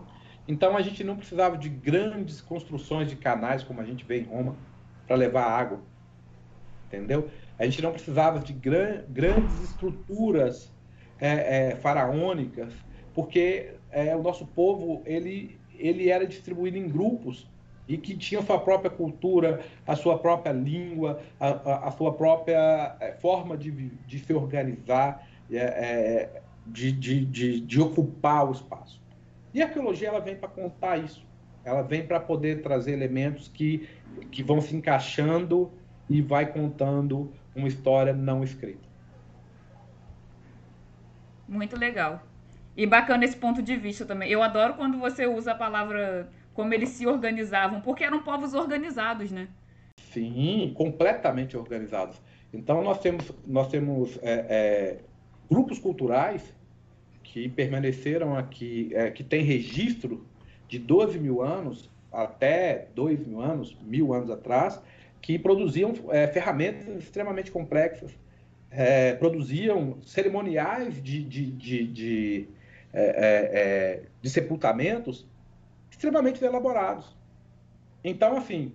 [0.48, 4.24] Então, a gente não precisava de grandes construções de canais, como a gente vê em
[4.24, 4.56] Roma,
[5.06, 5.80] para levar água.
[6.86, 7.28] Entendeu?
[7.58, 10.70] A gente não precisava de gran, grandes estruturas
[11.18, 12.72] é, é, faraônicas,
[13.14, 17.48] porque é, o nosso povo ele, ele era distribuído em grupos
[17.88, 22.96] e que tinha sua própria cultura, a sua própria língua, a, a, a sua própria
[23.00, 29.00] é, forma de, de se organizar, é, é, de, de, de, de, ocupar o espaço.
[29.54, 31.24] E a arqueologia ela vem para contar isso.
[31.64, 33.88] Ela vem para poder trazer elementos que,
[34.30, 35.70] que vão se encaixando
[36.08, 38.86] e vai contando uma história não escrita.
[41.48, 42.22] Muito legal.
[42.76, 44.30] E bacana esse ponto de vista também.
[44.30, 49.30] Eu adoro quando você usa a palavra como eles se organizavam, porque eram povos organizados,
[49.30, 49.48] né?
[50.12, 52.20] Sim, completamente organizados.
[52.52, 54.98] Então nós temos, nós temos é, é,
[55.50, 56.54] grupos culturais
[57.22, 60.26] que permaneceram aqui, é, que têm registro
[60.68, 64.80] de 12 mil anos até 2 mil anos, mil anos atrás,
[65.26, 68.16] que produziam é, ferramentas extremamente complexas,
[68.70, 72.48] é, produziam cerimoniais de, de, de, de,
[72.92, 75.26] é, é, é de sepultamentos
[75.90, 77.16] extremamente elaborados.
[78.04, 78.72] Então, assim,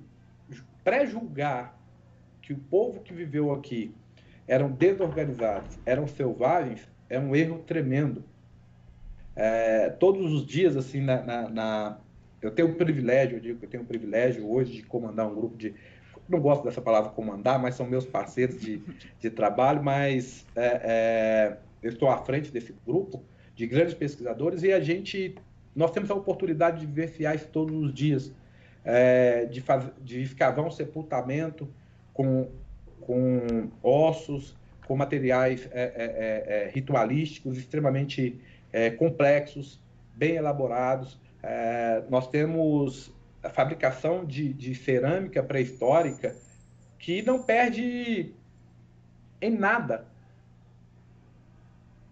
[0.83, 1.79] pré-julgar
[2.41, 3.95] que o povo que viveu aqui
[4.45, 8.25] eram desorganizados, eram selvagens, é um erro tremendo.
[9.37, 11.97] É, todos os dias, assim, na, na, na,
[12.41, 15.33] eu tenho o privilégio, eu digo que eu tenho o privilégio hoje de comandar um
[15.33, 15.73] grupo de.
[16.27, 18.81] Não gosto dessa palavra comandar, mas são meus parceiros de,
[19.19, 23.23] de trabalho, mas é, é, eu estou à frente desse grupo
[23.55, 25.35] de grandes pesquisadores e a gente.
[25.75, 28.31] Nós temos a oportunidade de vivenciar isso todos os dias,
[28.83, 31.67] é, de, faz, de escavar um sepultamento
[32.13, 32.49] com,
[32.99, 34.55] com ossos,
[34.87, 38.39] com materiais é, é, é, ritualísticos extremamente
[38.97, 39.81] complexos,
[40.15, 41.19] bem elaborados.
[42.09, 43.13] nós temos
[43.43, 46.35] a fabricação de, de cerâmica pré-histórica
[46.99, 48.33] que não perde
[49.41, 50.05] em nada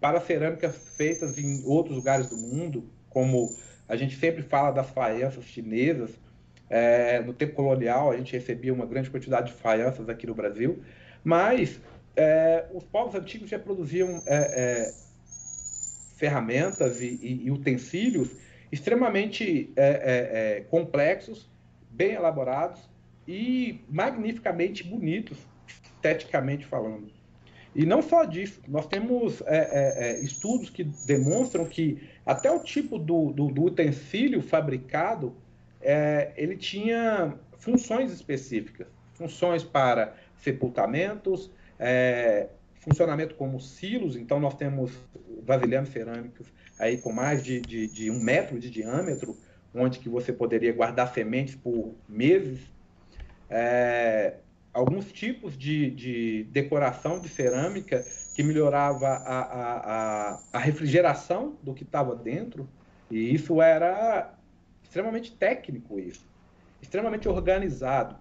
[0.00, 3.54] para cerâmicas feitas em outros lugares do mundo, como
[3.88, 6.10] a gente sempre fala das faianças chinesas,
[6.68, 10.82] é, no tempo colonial, a gente recebia uma grande quantidade de faianças aqui no Brasil,
[11.22, 11.80] mas
[12.16, 15.10] é, os povos antigos já produziam é, é
[16.16, 18.30] ferramentas e, e, e, utensílios
[18.70, 21.48] extremamente é, é, complexos,
[21.90, 22.88] bem elaborados
[23.26, 27.10] e magnificamente bonitos, esteticamente falando.
[27.74, 29.40] E não só disso, nós temos
[30.22, 35.36] estudos que demonstram que até o tipo do, do, do utensílio fabricado
[35.80, 42.48] é, ele tinha funções específicas, funções para sepultamentos, é,
[42.80, 44.92] funcionamento como silos, então nós temos
[45.42, 46.46] vasilhames cerâmicos
[46.80, 49.36] aí com mais de, de, de, um metro de diâmetro,
[49.74, 52.58] onde que você poderia guardar sementes por meses.
[53.50, 54.36] É,
[54.72, 58.04] alguns tipos de, de, decoração de cerâmica
[58.34, 59.76] que melhorava a, a,
[60.32, 62.66] a, a refrigeração do que estava dentro,
[63.10, 64.34] e isso era
[64.82, 66.26] extremamente técnico isso,
[66.80, 68.16] extremamente organizado.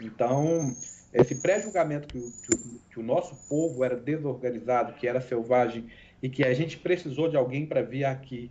[0.00, 0.74] Então,
[1.12, 5.86] esse pré-julgamento que, que, que, o nosso povo era desorganizado, que era selvagem
[6.24, 8.50] e que a gente precisou de alguém para vir aqui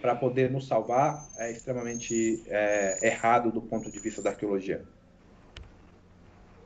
[0.00, 4.84] para poder nos salvar, é extremamente é, errado do ponto de vista da arqueologia.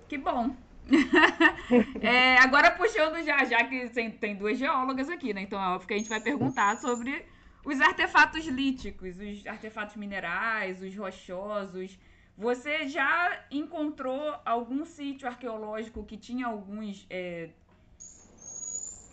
[0.08, 0.56] Que bom.
[2.00, 5.42] é, agora puxando já, já que tem, tem duas geólogas aqui, né?
[5.42, 7.26] Então é óbvio que a gente vai perguntar sobre
[7.62, 11.98] os artefatos líticos, os artefatos minerais, os rochosos.
[12.34, 17.50] Você já encontrou algum sítio arqueológico que tinha alguns é,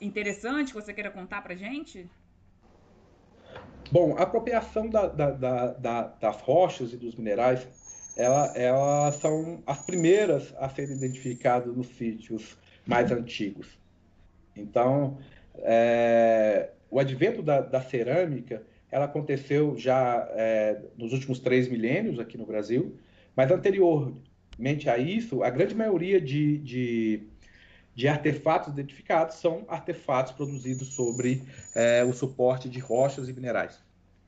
[0.06, 2.10] interessantes que você queira contar pra gente?
[3.92, 5.32] Bom, a apropriação da, da,
[5.72, 7.68] da, das rochas e dos minerais,
[8.16, 13.78] ela, elas são as primeiras a serem identificadas nos sítios mais antigos.
[14.56, 15.18] Então,
[15.58, 22.38] é, o advento da, da cerâmica ela aconteceu já é, nos últimos três milênios aqui
[22.38, 22.96] no Brasil,
[23.36, 27.24] mas anteriormente a isso, a grande maioria de, de,
[27.96, 31.44] de artefatos identificados são artefatos produzidos sobre
[31.76, 33.80] é, o suporte de rochas e minerais.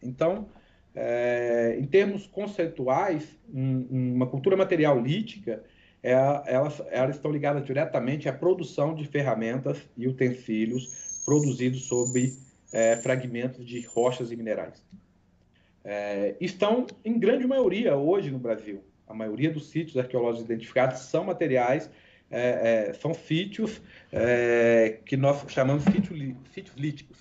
[0.01, 0.47] Então,
[0.93, 5.63] é, em termos conceituais, um, uma cultura material lítica,
[6.01, 12.37] é, elas, elas estão ligadas diretamente à produção de ferramentas e utensílios produzidos sobre
[12.71, 14.83] é, fragmentos de rochas e minerais.
[15.83, 18.83] É, estão em grande maioria hoje no Brasil.
[19.07, 21.89] A maioria dos sítios arqueológicos identificados são materiais,
[22.35, 23.81] é, é são sítios
[24.11, 27.17] é, que nós chamamos de sítios líticos.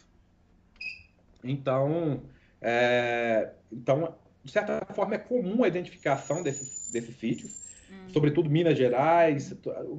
[1.42, 2.22] Então,
[2.60, 7.52] é, então, de certa forma, é comum a identificação desses, desses sítios,
[7.90, 8.08] hum.
[8.08, 9.54] sobretudo Minas Gerais,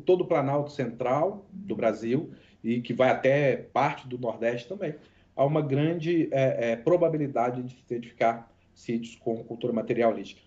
[0.05, 2.31] todo o Planalto Central do Brasil,
[2.63, 4.95] e que vai até parte do Nordeste também
[5.35, 10.41] há uma grande é, é, probabilidade de se identificar sítios com cultura materialística.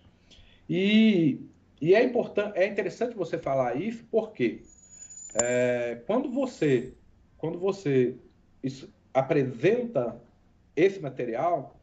[0.69, 1.39] E,
[1.81, 4.61] e é, importante, é interessante você falar isso porque
[5.35, 6.93] é, quando você,
[7.37, 8.15] quando você
[8.63, 10.19] isso, apresenta
[10.75, 11.75] esse material,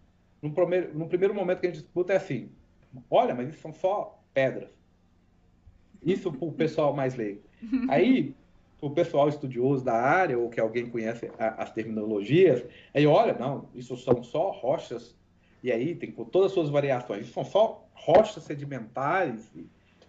[0.43, 2.51] no primeiro, no primeiro momento que a gente disputa é assim,
[3.11, 4.71] olha, mas isso são só pedras.
[6.05, 7.41] Isso para o pessoal mais leigo.
[7.89, 8.35] Aí
[8.81, 12.63] o pessoal estudioso da área, ou que alguém conhece a, as terminologias,
[12.95, 15.17] aí olha, não, isso são só rochas,
[15.63, 19.51] e aí tem todas as suas variações, isso são só rochas sedimentares,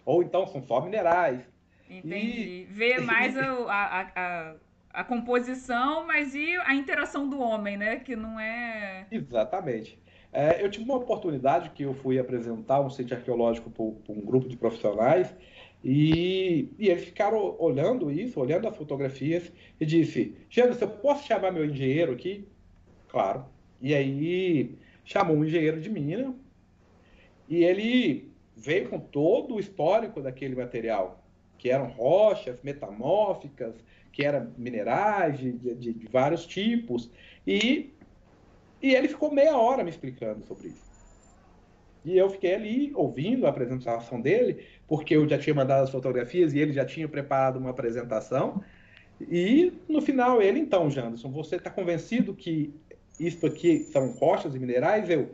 [0.07, 1.41] ou então são só minerais.
[1.89, 2.61] Entendi.
[2.61, 2.67] E...
[2.71, 4.55] Vê mais a, a,
[4.89, 7.97] a composição, mas e a interação do homem, né?
[7.97, 9.05] Que não é.
[9.11, 9.99] Exatamente.
[10.31, 14.47] É, eu tive uma oportunidade que eu fui apresentar um sítio arqueológico para um grupo
[14.47, 15.35] de profissionais
[15.83, 21.51] e, e, eles ficaram olhando isso, olhando as fotografias e disse: Janderson, eu posso chamar
[21.51, 22.47] meu engenheiro aqui?
[23.09, 23.45] Claro.
[23.81, 26.33] E aí chamou um engenheiro de mina
[27.49, 31.23] e ele veio com todo o histórico daquele material,
[31.57, 33.75] que eram rochas metamórficas,
[34.11, 37.11] que eram minerais de, de, de vários tipos,
[37.45, 37.93] e,
[38.81, 40.87] e ele ficou meia hora me explicando sobre isso.
[42.03, 46.53] E eu fiquei ali ouvindo a apresentação dele, porque eu já tinha mandado as fotografias
[46.53, 48.63] e ele já tinha preparado uma apresentação.
[49.19, 52.73] E no final ele, então, Janderson, você está convencido que
[53.19, 55.09] isto aqui são rochas e minerais?
[55.09, 55.31] Eu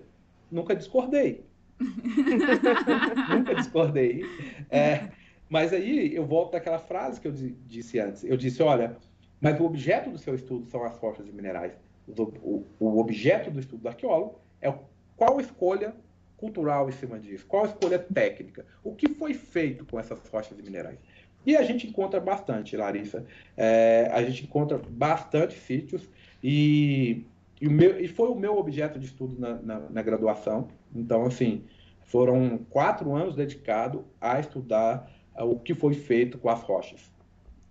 [0.52, 1.46] nunca discordei.
[3.30, 4.26] nunca discordei.
[4.70, 5.10] É,
[5.50, 8.24] mas aí eu volto daquela frase que eu disse antes.
[8.24, 8.98] Eu disse, olha,
[9.40, 11.78] mas o objeto do seu estudo são as rochas e minerais.
[12.08, 14.74] O, o objeto do estudo do arqueólogo é
[15.16, 15.96] qual escolha
[16.38, 20.62] cultural em cima disso, qual escolha técnica, o que foi feito com essas rochas e
[20.62, 21.00] minerais.
[21.46, 23.26] E a gente encontra bastante, Larissa.
[23.56, 26.10] É, a gente encontra bastante sítios
[26.44, 27.26] e,
[27.62, 30.68] e, meu, e, foi o meu objeto de estudo na, na, na graduação.
[30.94, 31.64] Então, assim,
[32.06, 37.12] foram quatro anos dedicados a estudar o que foi feito com as rochas.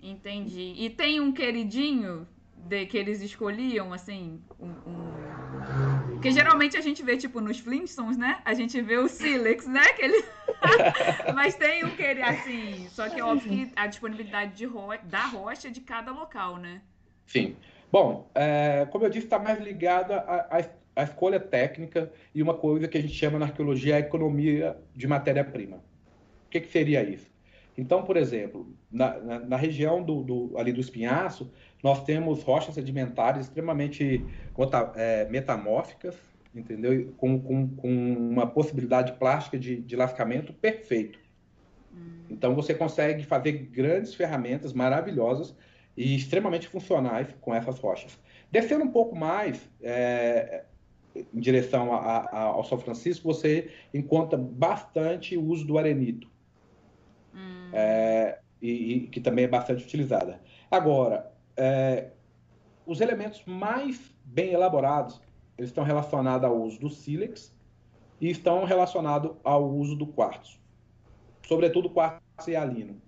[0.02, 0.74] Entendi.
[0.76, 2.26] E tem um queridinho
[2.56, 6.12] de, que eles escolhiam, assim, um, um...
[6.12, 8.40] Porque geralmente a gente vê, tipo, nos Flintstones, né?
[8.44, 9.92] A gente vê o Silex, né?
[9.94, 10.24] Que ele...
[11.34, 12.88] Mas tem um que ele, assim...
[12.90, 14.88] Só que óbvio que a disponibilidade de ro...
[15.04, 16.80] da rocha é de cada local, né?
[17.26, 17.56] Sim.
[17.92, 20.24] Bom, é, como eu disse, está mais ligada
[20.96, 25.06] à, escolha técnica e uma coisa que a gente chama na arqueologia a economia de
[25.06, 25.76] matéria-prima.
[26.46, 27.30] O que, que seria isso?
[27.76, 32.74] Então, por exemplo, na, na, na região do, do, ali do Espinhaço, nós temos rochas
[32.74, 34.24] sedimentares extremamente
[34.96, 36.16] é, metamórficas,
[36.54, 37.12] entendeu?
[37.18, 41.18] Com, com, com, uma possibilidade plástica de, de lascamento perfeito.
[41.94, 42.24] Hum.
[42.30, 45.54] Então, você consegue fazer grandes ferramentas maravilhosas
[45.96, 48.18] e extremamente funcionais com essas rochas.
[48.50, 50.64] Descendo um pouco mais é,
[51.14, 56.30] em direção a, a, ao São Francisco, você encontra bastante o uso do arenito
[57.72, 60.40] é, e, e, que também é bastante utilizada.
[60.70, 62.10] Agora, é,
[62.86, 65.20] os elementos mais bem elaborados
[65.56, 67.54] eles estão relacionados ao uso do sílex
[68.20, 70.58] e estão relacionados ao uso do quartzo,
[71.46, 73.00] sobretudo quartzo e alino.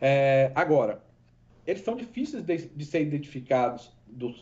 [0.00, 1.02] É, agora,
[1.68, 3.92] eles são difíceis de, de ser identificados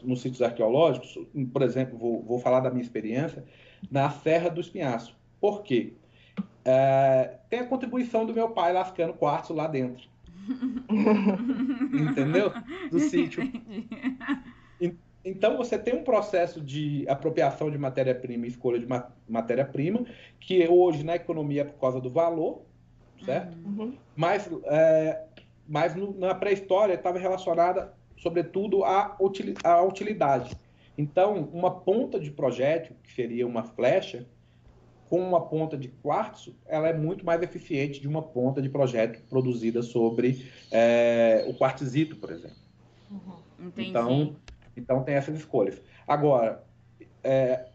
[0.04, 1.18] nos sítios arqueológicos.
[1.52, 3.44] Por exemplo, vou, vou, falar da minha experiência
[3.90, 5.18] na Serra do Espinhaço.
[5.40, 5.94] Por quê?
[6.64, 10.08] É, tem a contribuição do meu pai lascando quartzo lá dentro.
[11.92, 12.52] Entendeu?
[12.92, 13.42] Do sítio.
[15.24, 18.86] Então você tem um processo de apropriação de matéria-prima e escolha de
[19.28, 20.06] matéria-prima,
[20.38, 22.62] que hoje na economia é por causa do valor,
[23.24, 23.58] certo?
[23.66, 23.94] Uhum.
[24.14, 25.25] Mas, é,
[25.68, 29.16] mas no, na pré-história estava relacionada, sobretudo, à,
[29.64, 30.56] à utilidade.
[30.96, 34.26] Então, uma ponta de projétil, que seria uma flecha,
[35.08, 39.22] com uma ponta de quartzo, ela é muito mais eficiente de uma ponta de projeto
[39.28, 42.56] produzida sobre é, o quartzito, por exemplo.
[43.10, 43.72] Uhum.
[43.76, 44.36] Então,
[44.76, 45.80] então tem essas escolhas.
[46.06, 46.64] Agora,
[47.22, 47.66] é,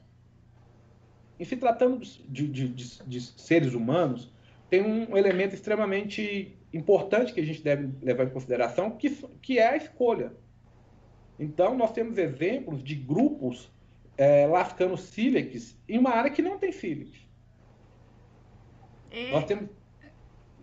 [1.39, 4.31] em se tratando de, de, de, de, seres humanos,
[4.69, 9.09] tem um elemento extremamente importante que a gente deve levar em consideração, que,
[9.41, 10.33] que é a escolha.
[11.39, 13.71] Então, nós temos exemplos de grupos
[14.17, 17.11] é, lascando sílex em uma área que não tem sílex.
[19.09, 19.31] É...
[19.31, 19.69] Nós temos...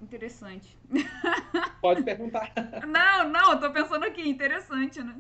[0.01, 0.79] Interessante.
[1.83, 2.53] Pode perguntar.
[2.87, 5.17] Não, não, eu tô pensando aqui, interessante, né?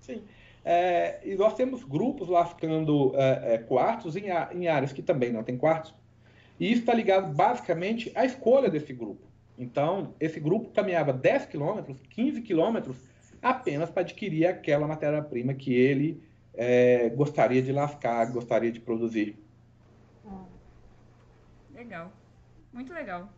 [0.00, 0.22] Sim.
[0.64, 5.42] É, e nós temos grupos lascando é, é, quartos em, em, áreas que também não
[5.42, 5.94] tem quartos.
[6.60, 9.27] E isso está ligado basicamente à escolha desse grupo.
[9.58, 12.96] Então, esse grupo caminhava 10 quilômetros, 15 quilômetros,
[13.42, 16.22] apenas para adquirir aquela matéria-prima que ele
[16.54, 19.36] é, gostaria de lascar, gostaria de produzir.
[21.74, 22.12] Legal.
[22.72, 23.32] Muito legal.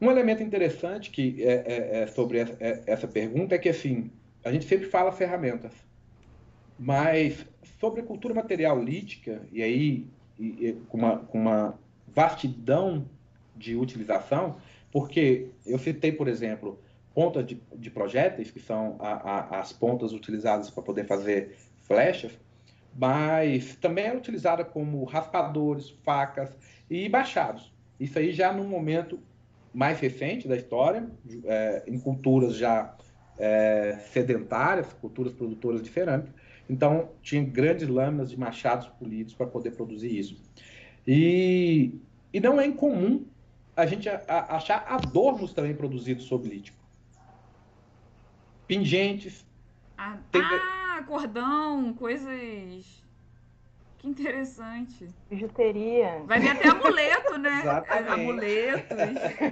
[0.00, 4.10] Um elemento interessante que é, é, é sobre é, essa pergunta é que assim
[4.44, 5.72] a gente sempre fala ferramentas,
[6.78, 7.44] mas
[7.80, 10.06] sobre a cultura material lítica e aí
[10.38, 11.78] e, e, com, uma, com uma
[12.14, 13.06] vastidão
[13.56, 14.56] de utilização,
[14.92, 16.78] porque eu citei, por exemplo,
[17.14, 22.32] pontas de, de projéteis, que são a, a, as pontas utilizadas para poder fazer flechas,
[22.96, 26.56] mas também era utilizada como raspadores, facas
[26.90, 27.72] e bachados.
[27.98, 29.18] Isso aí já no momento
[29.74, 31.08] mais recente da história,
[31.44, 32.94] é, em culturas já
[33.38, 36.32] é, sedentárias, culturas produtoras de cerâmica.
[36.68, 40.36] Então, tinha grandes lâminas de machados polidos para poder produzir isso.
[41.10, 41.98] E,
[42.34, 43.24] e não é incomum
[43.74, 46.76] a gente a, a achar adornos também produzidos sob lítico.
[48.66, 49.46] Pingentes.
[49.96, 50.42] Ah, tem...
[50.42, 53.02] ah, cordão, coisas.
[53.96, 55.08] Que interessante.
[55.30, 56.22] Bijuteria.
[56.26, 57.60] Vai vir até amuleto, né?
[57.64, 58.12] Exatamente.
[58.12, 58.98] Amuletos.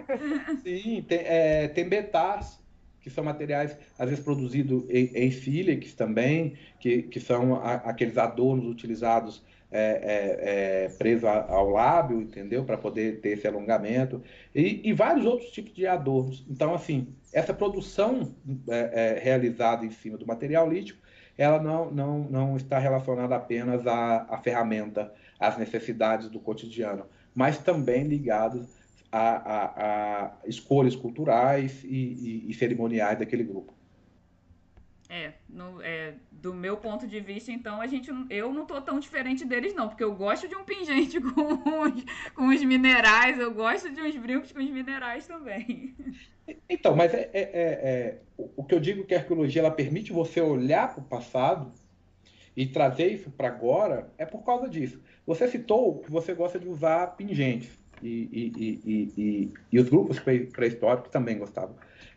[0.62, 2.60] Sim, tem, é, tem betás
[3.00, 8.18] que são materiais, às vezes, produzidos em, em sílex também, que, que são a, aqueles
[8.18, 9.42] adornos utilizados
[9.76, 12.64] é, é, é, preso ao lábio, entendeu?
[12.64, 14.22] Para poder ter esse alongamento.
[14.54, 16.44] E, e, vários outros tipos de adornos.
[16.48, 18.34] Então, assim, essa produção
[18.68, 20.98] é, é, realizada em cima do material lítico,
[21.36, 27.04] ela não, não, não está relacionada apenas à, à ferramenta, às necessidades do cotidiano,
[27.34, 28.66] mas também ligados
[29.12, 33.75] a, a, a escolhas culturais e, e, e, cerimoniais daquele grupo.
[35.08, 38.98] É, no, é, do meu ponto de vista, então, a gente, eu não tô tão
[38.98, 42.04] diferente deles, não, porque eu gosto de um pingente com os,
[42.34, 45.94] com os minerais, eu gosto de uns brincos com os minerais também.
[46.68, 50.12] Então, mas é, é, é, é o que eu digo que a arqueologia ela permite
[50.12, 51.72] você olhar para o passado
[52.56, 55.00] e trazer isso para agora é por causa disso.
[55.26, 61.10] Você citou que você gosta de usar pingentes e, e, e, e os grupos pré-históricos
[61.10, 61.74] também gostavam.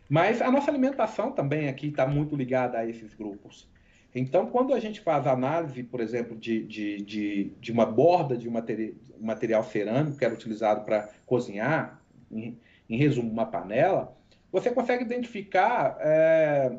[0.08, 3.68] Mas a nossa alimentação também aqui está muito ligada a esses grupos.
[4.14, 8.48] Então, quando a gente faz análise, por exemplo, de, de, de, de uma borda de
[8.48, 12.58] um material, material cerâmico que era utilizado para cozinhar, em,
[12.88, 14.16] em, resumo, uma panela,
[14.50, 16.76] você consegue identificar é,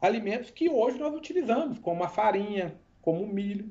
[0.00, 3.70] alimentos que hoje nós utilizamos, como a farinha, como o milho,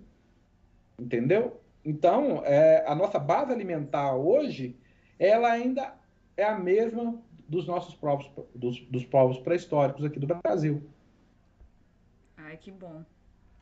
[0.99, 1.59] entendeu?
[1.85, 4.75] Então, é, a nossa base alimentar hoje,
[5.19, 5.93] ela ainda
[6.35, 10.81] é a mesma dos nossos povos, dos, dos povos pré-históricos aqui do Brasil.
[12.35, 13.03] Ai, que bom.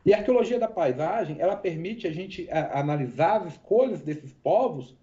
[0.05, 4.97] E a arqueologia da paisagem, ela permite a gente a, analisar as escolhas desses povos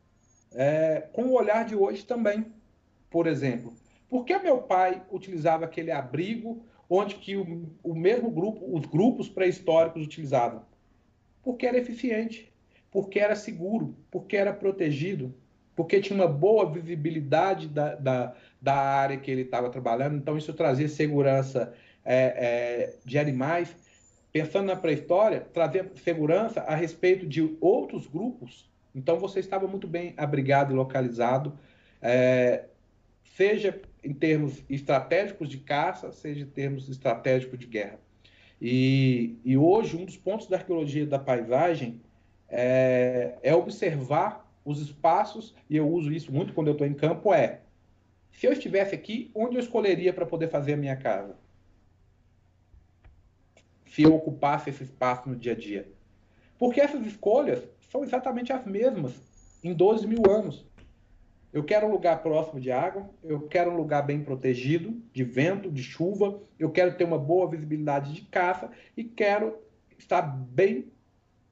[0.53, 2.47] é, com o olhar de hoje também.
[3.11, 3.75] Por exemplo,
[4.09, 9.29] por que meu pai utilizava aquele abrigo onde que o, o mesmo grupo, os grupos
[9.29, 10.65] pré-históricos utilizavam?
[11.43, 12.50] Porque era eficiente
[12.91, 15.35] porque era seguro, porque era protegido,
[15.77, 20.53] porque tinha uma boa visibilidade da, da, da área que ele estava trabalhando, então isso
[20.53, 21.73] trazia segurança
[22.05, 23.75] é, é, de animais.
[24.33, 28.69] Pensando na pré-história, trazia segurança a respeito de outros grupos.
[28.95, 31.59] Então você estava muito bem abrigado e localizado,
[32.03, 32.65] é,
[33.37, 37.99] seja em termos estratégicos de caça, seja em termos estratégicos de guerra.
[38.61, 42.01] E, e hoje, um dos pontos da arqueologia da paisagem
[42.51, 47.33] é, é observar os espaços, e eu uso isso muito quando eu estou em campo,
[47.33, 47.61] é
[48.33, 51.37] se eu estivesse aqui, onde eu escolheria para poder fazer a minha casa?
[53.87, 55.89] Se eu ocupasse esse espaço no dia a dia.
[56.59, 59.13] Porque essas escolhas são exatamente as mesmas
[59.63, 60.65] em 12 mil anos.
[61.53, 65.71] Eu quero um lugar próximo de água, eu quero um lugar bem protegido de vento,
[65.71, 69.59] de chuva, eu quero ter uma boa visibilidade de caça e quero
[69.99, 70.87] estar bem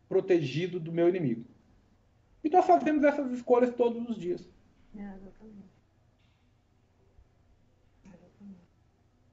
[0.09, 1.45] protegido do meu inimigo.
[2.43, 4.49] E nós fazemos essas escolhas todos os dias.
[4.97, 5.69] É, exatamente.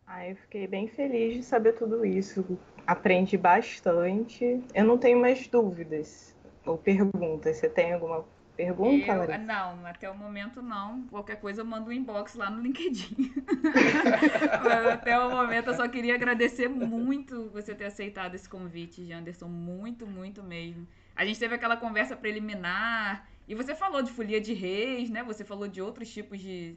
[0.08, 2.60] Ah, eu fiquei bem feliz de saber tudo isso.
[2.86, 4.64] Aprendi bastante.
[4.74, 7.58] Eu não tenho mais dúvidas ou perguntas.
[7.58, 8.24] Você tem alguma
[8.56, 9.38] pergunta, eu, Larissa?
[9.38, 11.04] Não, até o momento não.
[11.08, 13.34] Qualquer coisa eu mando um inbox lá no LinkedIn.
[14.92, 19.48] até o momento eu só queria agradecer muito você ter aceitado esse convite, Janderson.
[19.48, 20.88] Muito, muito mesmo.
[21.16, 25.24] A gente teve aquela conversa preliminar e você falou de folia de reis, né?
[25.24, 26.76] Você falou de outros tipos de,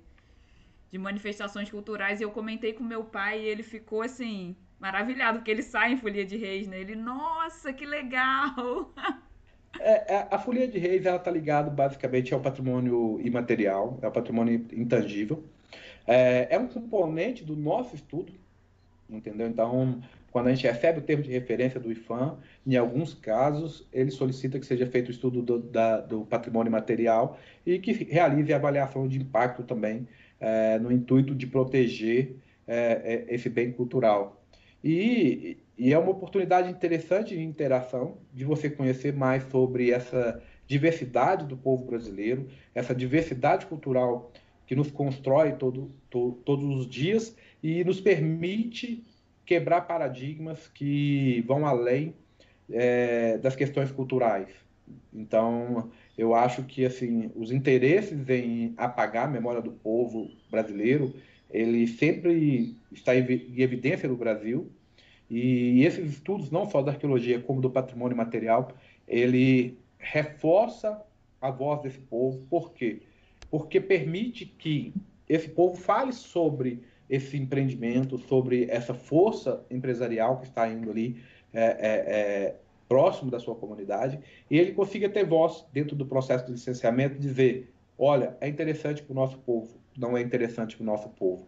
[0.91, 5.51] de manifestações culturais e eu comentei com meu pai e ele ficou assim maravilhado porque
[5.51, 6.81] ele sai em folia de reis, né?
[6.81, 8.93] Ele, nossa, que legal!
[9.81, 14.11] É, é, a Folia de Reis ela está ligada basicamente ao patrimônio imaterial, é o
[14.11, 15.45] patrimônio intangível.
[16.07, 18.33] É, é, um componente do nosso estudo,
[19.11, 19.47] entendeu?
[19.47, 20.01] Então,
[20.31, 24.59] quando a gente recebe o termo de referência do IFAM, em alguns casos ele solicita
[24.59, 29.07] que seja feito o estudo do, da, do patrimônio material e que realize a avaliação
[29.07, 30.09] de impacto também,
[30.41, 34.43] é, no intuito de proteger é, é, esse bem cultural.
[34.83, 41.47] E, e é uma oportunidade interessante de interação, de você conhecer mais sobre essa diversidade
[41.47, 44.33] do povo brasileiro, essa diversidade cultural
[44.67, 49.05] que nos constrói todo, to, todos os dias e nos permite
[49.45, 52.15] quebrar paradigmas que vão além
[52.71, 54.49] é, das questões culturais.
[55.13, 61.15] Então, eu acho que assim, os interesses em apagar a memória do povo brasileiro,
[61.51, 63.21] ele sempre está em
[63.61, 64.71] evidência no Brasil.
[65.31, 68.73] E esses estudos, não só da arqueologia, como do patrimônio material,
[69.07, 71.03] ele reforça
[71.41, 72.45] a voz desse povo.
[72.49, 73.03] Por quê?
[73.51, 74.93] Porque permite que
[75.29, 81.23] esse povo fale sobre esse empreendimento, sobre essa força empresarial que está indo ali
[81.53, 82.57] é, é, é,
[82.89, 84.19] próximo da sua comunidade,
[84.51, 89.13] e ele consiga ter voz dentro do processo de licenciamento, dizer, olha, é interessante para
[89.13, 91.47] o nosso povo, não é interessante para o nosso povo.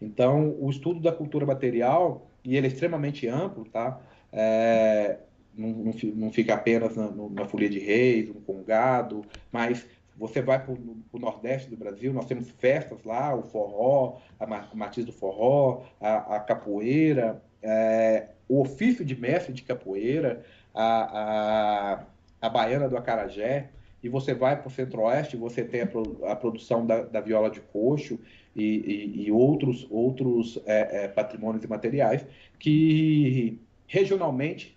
[0.00, 4.00] Então, o estudo da cultura material, e ele é extremamente amplo, tá?
[4.32, 5.20] É,
[5.54, 9.86] não, não, não, fica apenas na, na folia de reis, um congado, mas
[10.16, 14.76] você vai para o Nordeste do Brasil, nós temos festas lá, o forró, a, o
[14.76, 20.44] matiz do forró, a, a capoeira, é, o ofício de mestre de capoeira,
[20.74, 22.06] a, a,
[22.40, 23.70] a baiana do acarajé,
[24.02, 27.60] e você vai para o centro-oeste, você tem a, a produção da, da, viola de
[27.60, 28.18] coxo
[28.54, 32.26] e, e, e outros, outros é, é, patrimônios imateriais
[32.58, 34.76] que regionalmente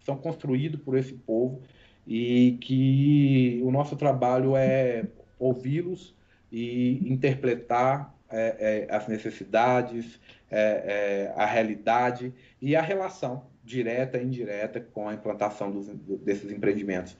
[0.00, 1.60] são construídos por esse povo
[2.06, 5.04] e que o nosso trabalho é
[5.38, 6.14] ouvi-los
[6.50, 10.18] e interpretar é, é, as necessidades,
[10.50, 15.88] é, é, a realidade e a relação direta e indireta com a implantação dos,
[16.20, 17.16] desses empreendimentos.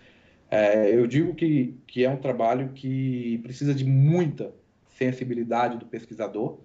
[0.53, 4.53] É, eu digo que, que é um trabalho que precisa de muita
[4.87, 6.59] sensibilidade do pesquisador.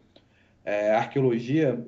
[0.66, 1.82] É, arqueologia,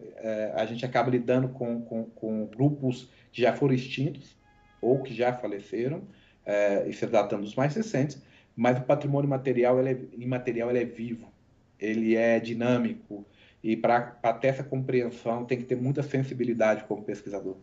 [0.55, 4.37] a gente acaba lidando com, com, com grupos que já foram extintos
[4.81, 6.03] ou que já faleceram,
[6.45, 8.21] é, isso é datando dos mais recentes,
[8.55, 11.27] mas o patrimônio material ele é, imaterial ele é vivo,
[11.77, 13.25] ele é dinâmico,
[13.61, 13.99] e para
[14.39, 17.57] ter essa compreensão tem que ter muita sensibilidade como pesquisador.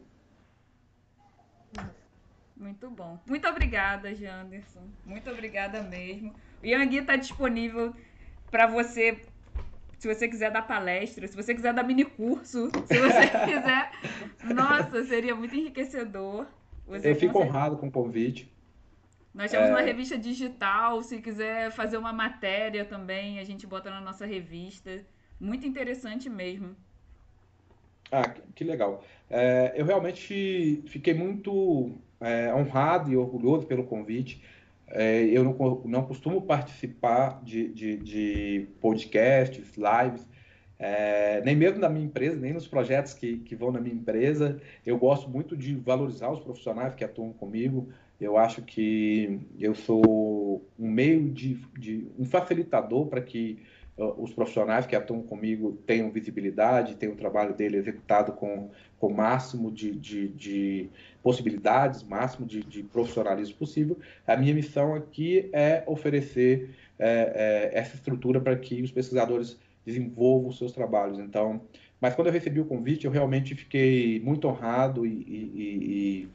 [2.56, 3.18] Muito bom.
[3.26, 4.88] Muito obrigada, Janderson.
[5.04, 6.34] Muito obrigada mesmo.
[6.62, 7.94] O Yang está disponível
[8.50, 9.20] para você,
[9.98, 13.90] se você quiser dar palestra, se você quiser dar mini curso, se você quiser.
[14.54, 16.46] Nossa, seria muito enriquecedor.
[16.86, 18.50] Você Eu fico honrado com o convite.
[19.34, 19.72] Nós temos é...
[19.72, 25.04] uma revista digital, se quiser fazer uma matéria também, a gente bota na nossa revista.
[25.38, 26.74] Muito interessante mesmo.
[28.10, 29.04] Ah, que legal.
[29.28, 34.42] É, eu realmente fiquei muito é, honrado e orgulhoso pelo convite.
[34.88, 40.26] É, eu não, não costumo participar de, de, de podcasts, lives,
[40.78, 44.60] é, nem mesmo da minha empresa, nem nos projetos que, que vão na minha empresa.
[44.84, 47.88] Eu gosto muito de valorizar os profissionais que atuam comigo,
[48.20, 53.62] eu acho que eu sou um meio de, de um facilitador para que
[53.96, 59.70] os profissionais que atuam comigo tenham visibilidade, tenham o trabalho dele executado com o máximo
[59.70, 60.90] de, de, de,
[61.26, 63.98] possibilidades, máximo de, de, profissionalismo possível.
[64.24, 70.50] A minha missão aqui é oferecer é, é, essa estrutura para que os pesquisadores desenvolvam
[70.50, 71.18] os seus trabalhos.
[71.18, 71.62] Então,
[72.00, 76.28] mas quando eu recebi o convite, eu realmente fiquei muito honrado e, e, e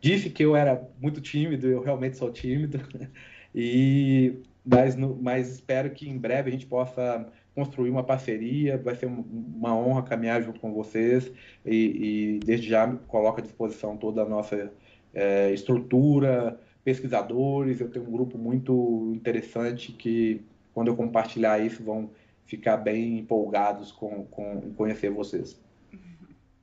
[0.00, 2.78] disse que eu era muito tímido, eu realmente sou tímido.
[3.52, 8.78] E mas, mas espero que em breve a gente possa construir uma parceria.
[8.78, 11.30] Vai ser uma honra caminhar junto com vocês
[11.64, 14.72] e, e desde já coloco à disposição toda a nossa
[15.14, 17.80] é, estrutura, pesquisadores.
[17.80, 20.42] Eu tenho um grupo muito interessante que,
[20.72, 22.10] quando eu compartilhar isso, vão
[22.44, 25.60] ficar bem empolgados com, com conhecer vocês.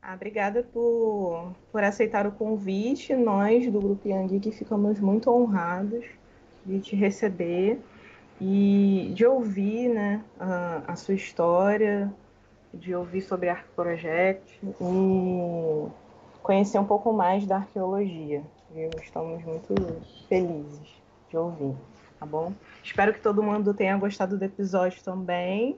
[0.02, 3.14] Ah, obrigada por, por aceitar o convite.
[3.14, 6.06] Nós, do Grupo Yang, que ficamos muito honrados
[6.66, 7.80] de te receber
[8.40, 12.12] e de ouvir né, a, a sua história,
[12.74, 15.88] de ouvir sobre a Arc Project e
[16.42, 18.44] conhecer um pouco mais da arqueologia.
[18.74, 18.90] Viu?
[19.02, 19.74] Estamos muito
[20.28, 21.76] felizes de ouvir,
[22.20, 22.54] tá bom?
[22.84, 25.78] Espero que todo mundo tenha gostado do episódio também.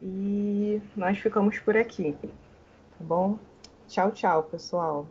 [0.00, 2.28] E nós ficamos por aqui tá
[3.00, 3.38] bom?
[3.88, 5.06] Tchau, tchau, pessoal.